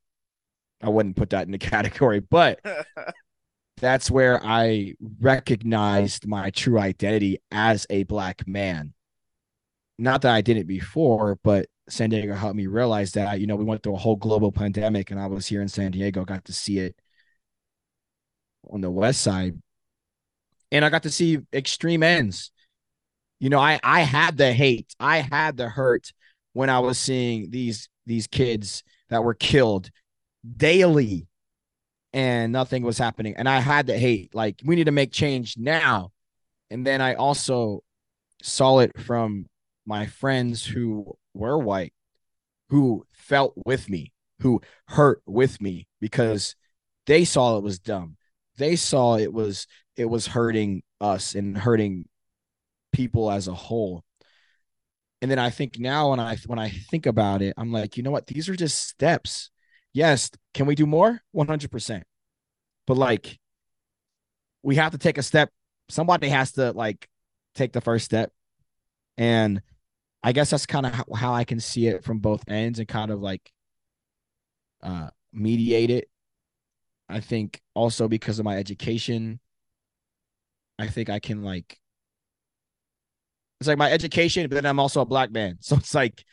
i 0.82 0.90
wouldn't 0.90 1.16
put 1.16 1.32
that 1.32 1.46
in 1.46 1.52
the 1.52 1.58
category 1.74 2.20
but 2.20 2.60
that's 3.78 4.12
where 4.12 4.40
i 4.46 4.94
recognized 5.20 6.28
my 6.28 6.50
true 6.52 6.80
identity 6.80 7.40
as 7.52 7.88
a 7.90 8.04
black 8.04 8.48
man. 8.48 8.94
Not 9.98 10.22
that 10.22 10.34
i 10.34 10.42
didn't 10.42 10.68
before 10.68 11.40
but 11.44 11.68
San 11.90 12.10
Diego 12.10 12.34
helped 12.34 12.56
me 12.56 12.68
realize 12.68 13.14
that. 13.14 13.40
You 13.40 13.48
know, 13.48 13.56
we 13.56 13.64
went 13.64 13.84
through 13.84 13.96
a 13.96 14.00
whole 14.00 14.16
global 14.16 14.52
pandemic 14.52 15.12
and 15.12 15.20
I 15.20 15.28
was 15.28 15.48
here 15.48 15.62
in 15.62 15.68
San 15.68 15.92
Diego, 15.92 16.26
got 16.26 16.46
to 16.46 16.54
see 16.54 16.80
it 16.80 16.96
on 18.70 18.82
the 18.82 18.92
west 18.92 19.22
side. 19.22 19.62
And 20.72 20.84
I 20.84 20.90
got 20.90 21.04
to 21.04 21.10
see 21.10 21.40
extreme 21.54 22.04
ends. 22.04 22.52
You 23.40 23.50
know, 23.50 23.60
I 23.60 23.80
I 23.84 24.02
had 24.02 24.38
the 24.38 24.52
hate, 24.52 24.94
I 25.00 25.20
had 25.20 25.58
the 25.58 25.70
hurt 25.70 26.12
when 26.54 26.70
I 26.70 26.80
was 26.80 26.98
seeing 26.98 27.52
these 27.52 27.88
these 28.06 28.28
kids 28.28 28.84
that 29.10 29.24
were 29.24 29.34
killed 29.34 29.90
daily 30.56 31.28
and 32.14 32.52
nothing 32.52 32.84
was 32.84 32.98
happening. 32.98 33.36
And 33.38 33.48
I 33.48 33.60
had 33.60 33.86
the 33.86 33.98
hate. 33.98 34.34
Like, 34.34 34.62
we 34.66 34.76
need 34.76 34.86
to 34.86 34.92
make 34.92 35.12
change 35.12 35.56
now. 35.58 36.12
And 36.70 36.86
then 36.86 37.02
I 37.02 37.14
also 37.14 37.84
saw 38.42 38.80
it 38.80 39.00
from 39.00 39.46
my 39.86 40.06
friends 40.06 40.66
who 40.66 41.16
were 41.38 41.58
white 41.58 41.94
who 42.70 43.06
felt 43.12 43.54
with 43.66 43.90
me, 43.90 44.14
who 44.42 44.62
hurt 44.88 45.22
with 45.26 45.62
me 45.62 45.88
because 46.00 46.56
they 47.06 47.26
saw 47.26 47.58
it 47.58 47.64
was 47.64 47.80
dumb. 47.80 48.18
They 48.58 48.76
saw 48.76 49.18
it 49.18 49.32
was 49.32 49.68
it 49.96 50.06
was 50.06 50.28
hurting 50.28 50.84
us 51.00 51.36
and 51.36 51.58
hurting 51.58 52.06
people 52.92 53.32
as 53.32 53.48
a 53.48 53.54
whole. 53.54 54.04
And 55.22 55.32
then 55.32 55.40
I 55.40 55.50
think 55.50 55.80
now 55.80 56.12
when 56.12 56.20
I 56.20 56.38
when 56.46 56.60
I 56.60 56.70
think 56.70 57.06
about 57.06 57.42
it, 57.42 57.54
I'm 57.58 57.72
like, 57.72 57.98
you 57.98 58.04
know 58.04 58.12
what? 58.12 58.28
These 58.28 58.50
are 58.50 58.56
just 58.56 58.88
steps. 58.88 59.50
Yes, 59.94 60.30
can 60.54 60.66
we 60.68 60.76
do 60.76 60.86
more? 60.86 61.22
100%. 61.36 62.04
But 62.86 62.98
like 62.98 63.40
we 64.62 64.76
have 64.76 64.92
to 64.92 64.98
take 64.98 65.18
a 65.18 65.24
step. 65.24 65.50
Somebody 65.90 66.30
has 66.30 66.52
to 66.54 66.72
like 66.72 67.08
take 67.56 67.74
the 67.74 67.82
first 67.82 68.06
step. 68.06 68.32
And 69.18 69.62
I 70.24 70.32
guess 70.34 70.50
that's 70.50 70.66
kind 70.66 70.86
of 70.86 70.94
how, 70.94 71.06
how 71.16 71.34
I 71.34 71.44
can 71.44 71.60
see 71.60 71.88
it 71.88 72.04
from 72.04 72.20
both 72.20 72.44
ends 72.48 72.80
and 72.80 72.88
kind 72.88 73.12
of 73.12 73.22
like 73.22 73.52
uh 74.82 75.10
mediate 75.34 75.90
it. 75.90 76.10
I 77.10 77.20
think 77.20 77.62
also 77.74 78.08
because 78.08 78.40
of 78.40 78.46
my 78.46 78.58
education, 78.58 79.40
I 80.80 80.88
think 80.88 81.10
I 81.10 81.20
can 81.20 81.44
like 81.44 81.80
it's 83.60 83.68
like 83.68 83.78
my 83.78 83.92
education, 83.92 84.48
but 84.48 84.56
then 84.56 84.66
I'm 84.66 84.80
also 84.80 85.02
a 85.02 85.06
black 85.06 85.32
man. 85.32 85.58
So 85.62 85.76
it's 85.78 85.96
like 85.96 86.24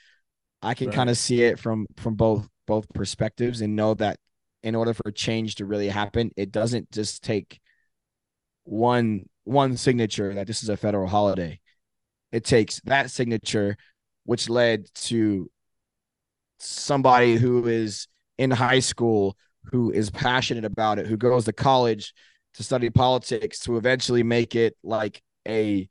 I 0.63 0.75
can 0.75 0.91
Right. 0.91 0.91
kind 0.91 1.11
of 1.11 1.19
see 1.19 1.43
it 1.43 1.59
from 1.61 1.87
from 1.99 2.15
both 2.17 2.49
both 2.67 2.87
perspectives 2.95 3.61
and 3.63 3.77
know 3.77 3.95
that 3.95 4.19
in 4.63 4.75
order 4.77 4.95
for 4.95 5.11
change 5.13 5.57
to 5.57 5.67
really 5.67 5.89
happen, 5.89 6.33
it 6.37 6.53
doesn't 6.53 6.91
just 6.93 7.23
take 7.25 7.61
one 8.65 9.29
one 9.45 9.77
signature 9.77 10.35
that 10.35 10.47
this 10.47 10.63
is 10.63 10.69
a 10.69 10.77
federal 10.77 11.09
holiday. 11.09 11.61
It 12.35 12.45
takes 12.45 12.81
that 12.85 13.11
signature, 13.11 13.77
which 14.25 14.49
led 14.49 14.93
to 14.95 15.49
somebody 16.59 17.37
who 17.37 17.67
is 17.67 18.09
in 18.39 18.51
high 18.51 18.81
school, 18.81 19.37
who 19.65 19.91
is 19.93 20.11
passionate 20.11 20.65
about 20.65 20.99
it, 20.99 21.07
who 21.07 21.17
goes 21.17 21.45
to 21.45 21.53
college 21.53 22.13
to 22.55 22.65
study 22.65 22.91
politics, 22.91 23.61
to 23.61 23.77
eventually 23.77 24.23
make 24.23 24.57
it 24.57 24.77
like 24.83 25.23
a 25.47 25.89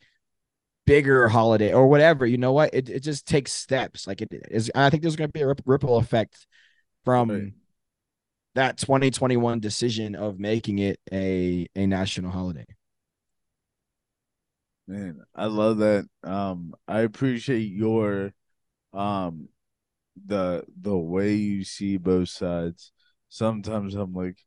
bigger 0.86 1.30
holiday 1.30 1.74
or 1.74 1.88
whatever. 1.88 2.26
You 2.26 2.38
know 2.38 2.54
what? 2.54 2.74
It, 2.74 2.90
it 2.90 3.00
just 3.02 3.26
takes 3.26 3.54
steps. 3.54 4.08
Like 4.08 4.22
it 4.22 4.30
is. 4.52 4.70
I 4.76 4.90
think 4.90 5.04
there's 5.04 5.16
going 5.16 5.30
to 5.30 5.34
be 5.34 5.42
a 5.42 5.54
ripple 5.66 5.98
effect 5.98 6.46
from 7.06 7.30
Right. 7.30 7.54
that 8.56 8.78
2021 8.78 9.60
decision 9.60 10.16
of 10.16 10.40
making 10.40 10.80
it 10.80 11.00
a 11.12 11.68
a 11.76 11.86
national 11.86 12.32
holiday. 12.32 12.66
Man, 14.88 15.22
I 15.34 15.46
love 15.46 15.78
that. 15.78 16.08
Um, 16.24 16.74
I 16.88 17.02
appreciate 17.02 17.72
your 17.72 18.34
um 18.94 19.50
the 20.26 20.66
the 20.82 20.98
way 20.98 21.36
you 21.36 21.64
see 21.64 21.98
both 21.98 22.30
sides. 22.30 22.92
Sometimes 23.30 23.96
I'm 23.96 24.14
like, 24.14 24.38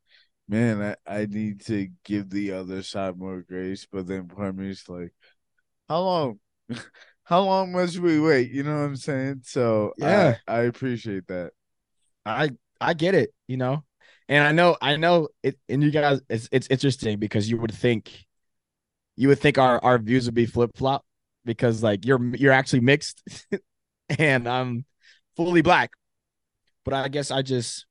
man, 0.47 0.95
I, 1.07 1.21
I 1.21 1.25
need 1.27 1.61
to 1.67 1.89
give 2.05 2.29
the 2.29 2.53
other 2.53 2.83
side 2.83 3.17
more 3.17 3.41
grace, 3.41 3.87
but 3.91 4.07
then 4.07 4.27
part 4.27 4.49
of 4.49 4.57
me 4.57 4.69
is 4.69 4.87
like, 4.89 5.13
how 5.89 6.01
long? 6.01 6.39
how 7.23 7.41
long 7.43 7.71
must 7.73 7.99
we 7.99 8.19
wait? 8.19 8.51
You 8.51 8.63
know 8.63 8.79
what 8.79 8.85
I'm 8.85 8.95
saying? 8.97 9.41
So 9.45 9.93
Yeah. 9.97 10.37
I, 10.47 10.53
I 10.53 10.59
appreciate 10.63 11.27
that. 11.27 11.51
I 12.25 12.51
I 12.79 12.93
get 12.93 13.15
it, 13.15 13.33
you 13.47 13.57
know. 13.57 13.83
And 14.29 14.43
I 14.45 14.51
know 14.51 14.77
I 14.81 14.97
know 14.97 15.29
it 15.43 15.57
and 15.69 15.81
you 15.83 15.91
guys 15.91 16.21
it's 16.29 16.49
it's 16.51 16.67
interesting 16.69 17.17
because 17.19 17.49
you 17.49 17.57
would 17.57 17.73
think 17.73 18.26
you 19.17 19.27
would 19.27 19.39
think 19.39 19.57
our 19.57 19.83
our 19.83 19.97
views 19.97 20.25
would 20.25 20.35
be 20.35 20.45
flip-flop 20.45 21.03
because 21.43 21.83
like 21.83 22.05
you're 22.05 22.23
you're 22.35 22.53
actually 22.53 22.79
mixed 22.79 23.23
and 24.17 24.47
I'm 24.47 24.85
fully 25.35 25.61
black. 25.61 25.91
But 26.85 26.93
I 26.93 27.07
guess 27.09 27.31
I 27.31 27.41
just 27.41 27.85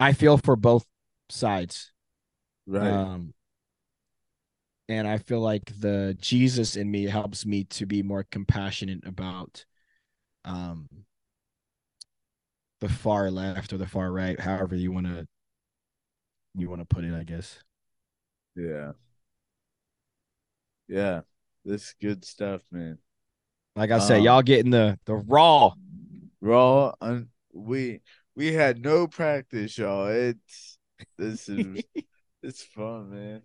I 0.00 0.12
feel 0.12 0.38
for 0.38 0.56
both 0.56 0.86
sides. 1.28 1.92
Right. 2.66 2.88
Um 2.88 3.34
and 4.88 5.06
I 5.06 5.18
feel 5.18 5.40
like 5.40 5.72
the 5.78 6.16
Jesus 6.20 6.76
in 6.76 6.90
me 6.90 7.04
helps 7.04 7.44
me 7.44 7.64
to 7.64 7.86
be 7.86 8.02
more 8.02 8.24
compassionate 8.30 9.06
about 9.06 9.64
um 10.44 10.88
the 12.80 12.88
far 12.88 13.30
left 13.30 13.72
or 13.72 13.78
the 13.78 13.86
far 13.86 14.10
right, 14.10 14.38
however 14.38 14.74
you 14.74 14.92
want 14.92 15.06
to 15.06 15.26
you 16.54 16.68
want 16.68 16.80
to 16.80 16.84
put 16.84 17.04
it, 17.04 17.14
I 17.14 17.24
guess. 17.24 17.58
yeah. 18.56 18.92
Yeah. 20.92 21.22
This 21.64 21.82
is 21.84 21.94
good 22.02 22.22
stuff, 22.22 22.60
man. 22.70 22.98
Like 23.76 23.90
I 23.90 23.98
said, 23.98 24.18
Um, 24.18 24.24
y'all 24.24 24.42
getting 24.42 24.70
the 24.70 24.98
the 25.06 25.14
raw. 25.14 25.72
Raw 26.42 26.92
un- 27.00 27.30
we 27.54 28.02
we 28.36 28.52
had 28.52 28.82
no 28.82 29.06
practice, 29.06 29.78
y'all. 29.78 30.08
It's 30.08 30.78
this 31.16 31.48
is 31.48 31.82
it's 32.42 32.62
fun, 32.62 33.10
man. 33.10 33.42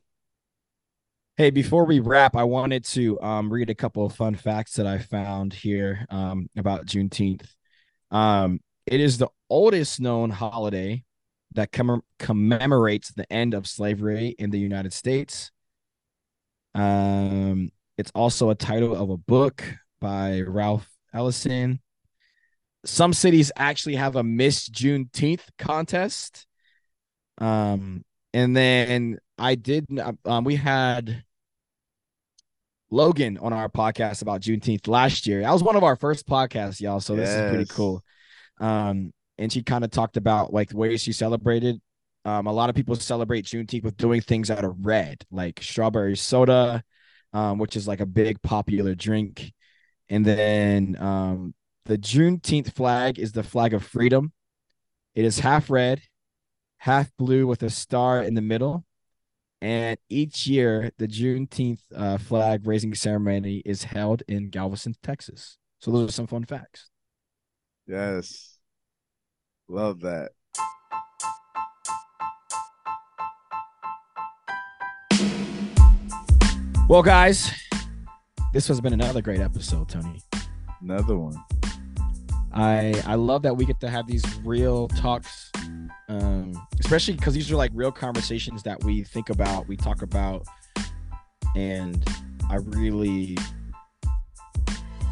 Hey, 1.38 1.51
before 1.51 1.86
we 1.86 1.99
wrap, 2.01 2.36
I 2.36 2.43
wanted 2.43 2.83
to 2.86 3.21
um, 3.21 3.53
read 3.53 3.69
a 3.69 3.75
couple 3.75 4.05
of 4.05 4.13
fun 4.13 4.36
facts 4.36 4.73
that 4.73 4.88
I 4.88 4.97
found 4.97 5.53
here 5.53 6.05
um, 6.10 6.49
about 6.57 6.86
Juneteenth. 6.88 7.47
Um, 8.12 8.60
it 8.86 8.99
is 8.99 9.19
the 9.19 9.29
oldest 9.49 10.01
known 10.01 10.31
holiday 10.31 11.05
that 11.53 11.71
commem- 11.71 12.01
commemorates 12.19 13.13
the 13.13 13.31
end 13.31 13.53
of 13.53 13.67
slavery 13.67 14.36
in 14.38 14.49
the 14.49 14.60
United 14.60 14.91
States. 14.91 15.51
Um, 16.77 17.71
it's 17.97 18.11
also 18.13 18.51
a 18.51 18.55
title 18.55 18.95
of 18.95 19.09
a 19.09 19.17
book 19.17 19.63
by 19.99 20.41
Ralph 20.41 20.87
Ellison. 21.13 21.81
Some 22.85 23.13
cities 23.13 23.51
actually 23.57 23.95
have 23.95 24.15
a 24.15 24.23
Miss 24.23 24.69
Juneteenth 24.69 25.41
contest. 25.57 26.45
Um, 27.39 28.05
and 28.33 28.55
then 28.55 29.17
I 29.39 29.55
did. 29.55 29.87
Um, 30.23 30.43
we 30.43 30.55
had 30.55 31.23
Logan 32.91 33.39
on 33.39 33.53
our 33.53 33.69
podcast 33.69 34.21
about 34.21 34.41
Juneteenth 34.41 34.87
last 34.87 35.25
year. 35.25 35.41
That 35.41 35.51
was 35.51 35.63
one 35.63 35.75
of 35.75 35.83
our 35.83 35.95
first 35.95 36.27
podcasts, 36.27 36.79
y'all. 36.79 36.99
So 36.99 37.15
this 37.15 37.29
is 37.29 37.49
pretty 37.49 37.65
cool. 37.65 38.03
Um, 38.59 39.11
and 39.39 39.51
she 39.51 39.63
kind 39.63 39.83
of 39.83 39.89
talked 39.89 40.17
about 40.17 40.53
like 40.53 40.69
the 40.69 40.77
ways 40.77 41.01
she 41.01 41.11
celebrated. 41.11 41.81
Um, 42.27 42.45
a 42.45 42.51
lot 42.51 42.69
of 42.69 42.75
people 42.75 42.93
celebrate 42.97 43.45
Juneteenth 43.45 43.85
with 43.85 43.95
doing 43.95 44.19
things 44.19 44.49
that 44.49 44.65
are 44.65 44.71
red, 44.71 45.23
like 45.31 45.61
strawberry 45.63 46.17
soda, 46.17 46.83
um, 47.31 47.57
which 47.57 47.77
is 47.77 47.87
like 47.87 48.01
a 48.01 48.05
big 48.05 48.41
popular 48.41 48.95
drink. 48.95 49.53
And 50.09 50.25
then 50.25 50.97
um, 50.99 51.53
the 51.85 51.97
Juneteenth 51.97 52.73
flag 52.73 53.17
is 53.17 53.31
the 53.31 53.43
flag 53.43 53.73
of 53.73 53.85
freedom. 53.85 54.33
It 55.15 55.23
is 55.23 55.39
half 55.39 55.69
red, 55.69 56.01
half 56.79 57.09
blue 57.17 57.47
with 57.47 57.63
a 57.63 57.69
star 57.69 58.21
in 58.21 58.33
the 58.33 58.41
middle. 58.41 58.83
And 59.61 59.97
each 60.09 60.47
year, 60.47 60.91
the 60.97 61.07
Juneteenth 61.07 61.79
uh, 61.95 62.17
flag 62.17 62.67
raising 62.67 62.93
ceremony 62.93 63.61
is 63.63 63.85
held 63.85 64.21
in 64.27 64.49
Galveston, 64.49 64.95
Texas. 65.01 65.57
So 65.79 65.91
those 65.91 66.09
are 66.09 66.11
some 66.11 66.27
fun 66.27 66.43
facts. 66.43 66.89
Yes. 67.87 68.57
Love 69.69 70.01
that. 70.01 70.31
Well, 76.89 77.04
guys, 77.04 77.52
this 78.54 78.65
has 78.69 78.80
been 78.80 78.93
another 78.93 79.21
great 79.21 79.41
episode, 79.41 79.89
Tony. 79.89 80.21
Another 80.82 81.17
one. 81.17 81.36
I 82.54 83.04
I 83.06 83.15
love 83.15 83.41
that 83.41 83.58
we 83.58 83.65
get 83.65 83.82
to 83.82 83.89
have 83.89 84.08
these 84.08 84.23
real 84.45 84.88
talks, 84.88 85.52
um, 86.08 86.54
especially 86.80 87.15
because 87.15 87.34
these 87.34 87.52
are 87.52 87.58
like 87.58 87.71
real 87.73 87.91
conversations 87.91 88.63
that 88.63 88.82
we 88.86 89.04
think 89.04 89.30
about, 89.30 89.67
we 89.67 89.76
talk 89.76 90.02
about, 90.02 90.47
and 91.58 92.08
I 92.50 92.56
really, 92.56 93.38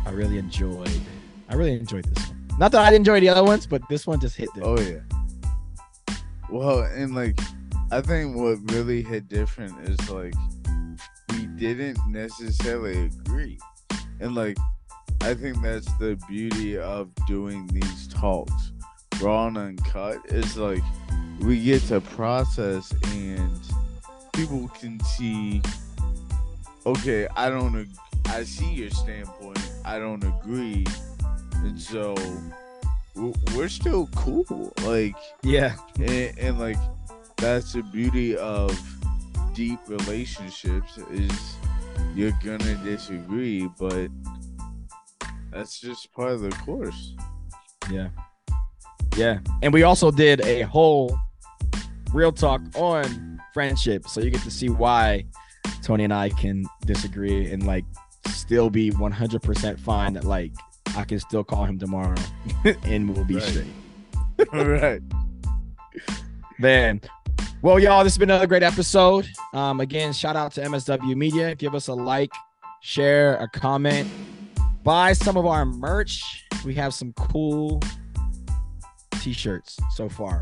I 0.06 0.12
really 0.12 0.38
enjoyed. 0.38 1.02
I 1.50 1.56
really 1.56 1.74
enjoyed 1.74 2.06
this 2.06 2.30
one. 2.30 2.48
Not 2.58 2.72
that 2.72 2.84
I 2.84 2.86
didn't 2.86 3.02
enjoy 3.02 3.20
the 3.20 3.28
other 3.28 3.44
ones, 3.44 3.68
but 3.68 3.82
this 3.90 4.08
one 4.08 4.22
just 4.22 4.38
hit. 4.38 4.48
Different. 4.56 4.80
Oh 4.80 4.82
yeah. 4.82 6.16
Well, 6.50 6.84
and 6.84 7.14
like 7.14 7.38
I 7.92 8.00
think 8.00 8.38
what 8.38 8.60
really 8.72 9.04
hit 9.04 9.28
different 9.28 9.78
is 9.90 10.10
like 10.10 10.34
didn't 11.58 11.98
necessarily 12.08 13.06
agree. 13.06 13.60
And 14.20 14.36
like 14.36 14.58
I 15.22 15.34
think 15.34 15.62
that's 15.62 15.92
the 15.98 16.20
beauty 16.28 16.78
of 16.78 17.10
doing 17.28 17.68
these 17.68 18.08
talks. 18.08 18.72
Raw 19.22 19.48
and 19.48 19.58
uncut 19.58 20.20
is 20.26 20.58
like 20.58 20.84
we 21.40 21.62
get 21.64 21.82
to 21.84 22.02
process 22.02 22.94
and 23.14 23.60
people 24.34 24.70
can 24.80 25.00
see 25.04 25.62
okay, 26.86 27.28
I 27.36 27.50
don't 27.50 27.76
ag- 27.76 27.90
I 28.28 28.44
see 28.44 28.72
your 28.72 28.92
standpoint. 28.92 29.60
I 29.84 29.98
don't 30.00 30.24
agree. 30.24 30.86
And 31.56 31.80
so 31.80 32.16
we're 33.56 33.70
still 33.70 34.08
cool. 34.16 34.74
Like 34.84 35.16
Yeah, 35.44 35.76
and, 35.98 36.38
and 36.38 36.60
like 36.60 36.78
that's 37.38 37.74
the 37.74 37.84
beauty 37.84 38.38
of 38.38 38.72
deep 39.56 39.80
relationships 39.88 40.98
is 41.12 41.56
you're 42.14 42.38
gonna 42.44 42.76
disagree 42.84 43.68
but 43.80 44.10
that's 45.52 45.80
just 45.80 46.12
part 46.14 46.32
of 46.34 46.42
the 46.42 46.50
course 46.66 47.14
yeah, 47.92 48.10
yeah. 49.16 49.38
And 49.62 49.72
we 49.72 49.84
also 49.84 50.10
did 50.10 50.42
a 50.42 50.62
whole 50.64 51.16
real 52.14 52.32
talk 52.32 52.62
on 52.76 53.40
friendship, 53.54 54.08
so 54.08 54.22
you 54.22 54.32
get 54.32 54.42
to 54.42 54.50
see 54.50 54.70
why 54.70 55.24
Tony 55.84 56.04
and 56.04 56.12
I 56.14 56.30
can 56.30 56.66
disagree 56.88 57.52
and 57.52 57.64
like 57.68 57.86
still 58.30 58.72
be 58.72 58.90
100% 58.90 59.80
fine 59.80 60.14
that 60.14 60.24
like 60.24 60.52
I 60.98 61.04
can 61.04 61.20
still 61.20 61.44
call 61.44 61.66
him 61.66 61.78
tomorrow 61.78 62.16
and 62.86 63.14
we'll 63.16 63.24
be 63.24 63.36
Right. 63.36 63.44
straight. 63.44 63.68
all 64.52 64.66
right 64.66 65.02
Man. 66.58 67.02
Well, 67.66 67.80
y'all, 67.80 68.04
this 68.04 68.14
has 68.14 68.20
been 68.20 68.30
another 68.30 68.46
great 68.46 68.62
episode. 68.62 69.28
Um, 69.52 69.80
again, 69.80 70.14
shout 70.14 70.36
out 70.36 70.52
to 70.52 70.62
MSW 70.62 71.16
Media. 71.16 71.56
Give 71.56 71.74
us 71.74 71.88
a 71.88 71.96
like, 71.96 72.30
share, 72.82 73.38
a 73.38 73.48
comment, 73.48 74.08
buy 74.84 75.14
some 75.14 75.36
of 75.36 75.48
our 75.48 75.66
merch. 75.66 76.46
We 76.64 76.76
have 76.76 76.94
some 76.94 77.12
cool 77.14 77.82
t-shirts 79.20 79.80
so 79.96 80.08
far. 80.08 80.42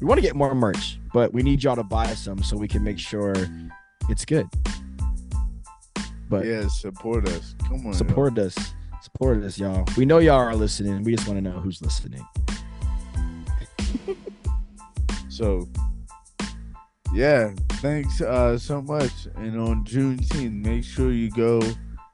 We 0.00 0.08
want 0.08 0.18
to 0.18 0.22
get 0.22 0.34
more 0.34 0.56
merch, 0.56 0.98
but 1.14 1.32
we 1.32 1.44
need 1.44 1.62
y'all 1.62 1.76
to 1.76 1.84
buy 1.84 2.08
some 2.14 2.42
so 2.42 2.56
we 2.56 2.66
can 2.66 2.82
make 2.82 2.98
sure 2.98 3.32
it's 4.08 4.24
good. 4.24 4.48
But 6.28 6.46
yeah 6.46 6.66
support 6.66 7.28
us 7.28 7.54
come 7.60 7.74
on 7.74 7.84
y'all. 7.84 7.92
support 7.92 8.38
us. 8.40 8.56
Support 9.02 9.44
us, 9.44 9.56
y'all. 9.56 9.84
We 9.96 10.04
know 10.04 10.18
y'all 10.18 10.40
are 10.40 10.56
listening. 10.56 11.04
We 11.04 11.14
just 11.14 11.28
want 11.28 11.38
to 11.38 11.48
know 11.48 11.60
who's 11.60 11.80
listening. 11.80 12.26
so 15.28 15.68
yeah 17.12 17.52
thanks 17.76 18.20
uh 18.20 18.58
so 18.58 18.82
much. 18.82 19.12
And 19.36 19.60
on 19.60 19.84
juneteenth 19.84 20.64
make 20.64 20.84
sure 20.84 21.12
you 21.12 21.30
go 21.30 21.60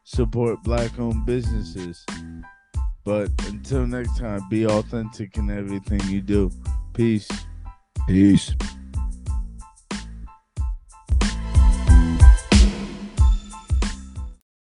support 0.05 0.63
black 0.63 0.99
owned 0.99 1.25
businesses. 1.27 2.05
But 3.05 3.31
until 3.47 3.87
next 3.87 4.19
time 4.19 4.49
be 4.49 4.67
authentic 4.67 5.37
in 5.37 5.51
everything 5.51 6.01
you 6.09 6.21
do. 6.21 6.51
Peace. 6.95 7.29
Peace. 8.07 8.55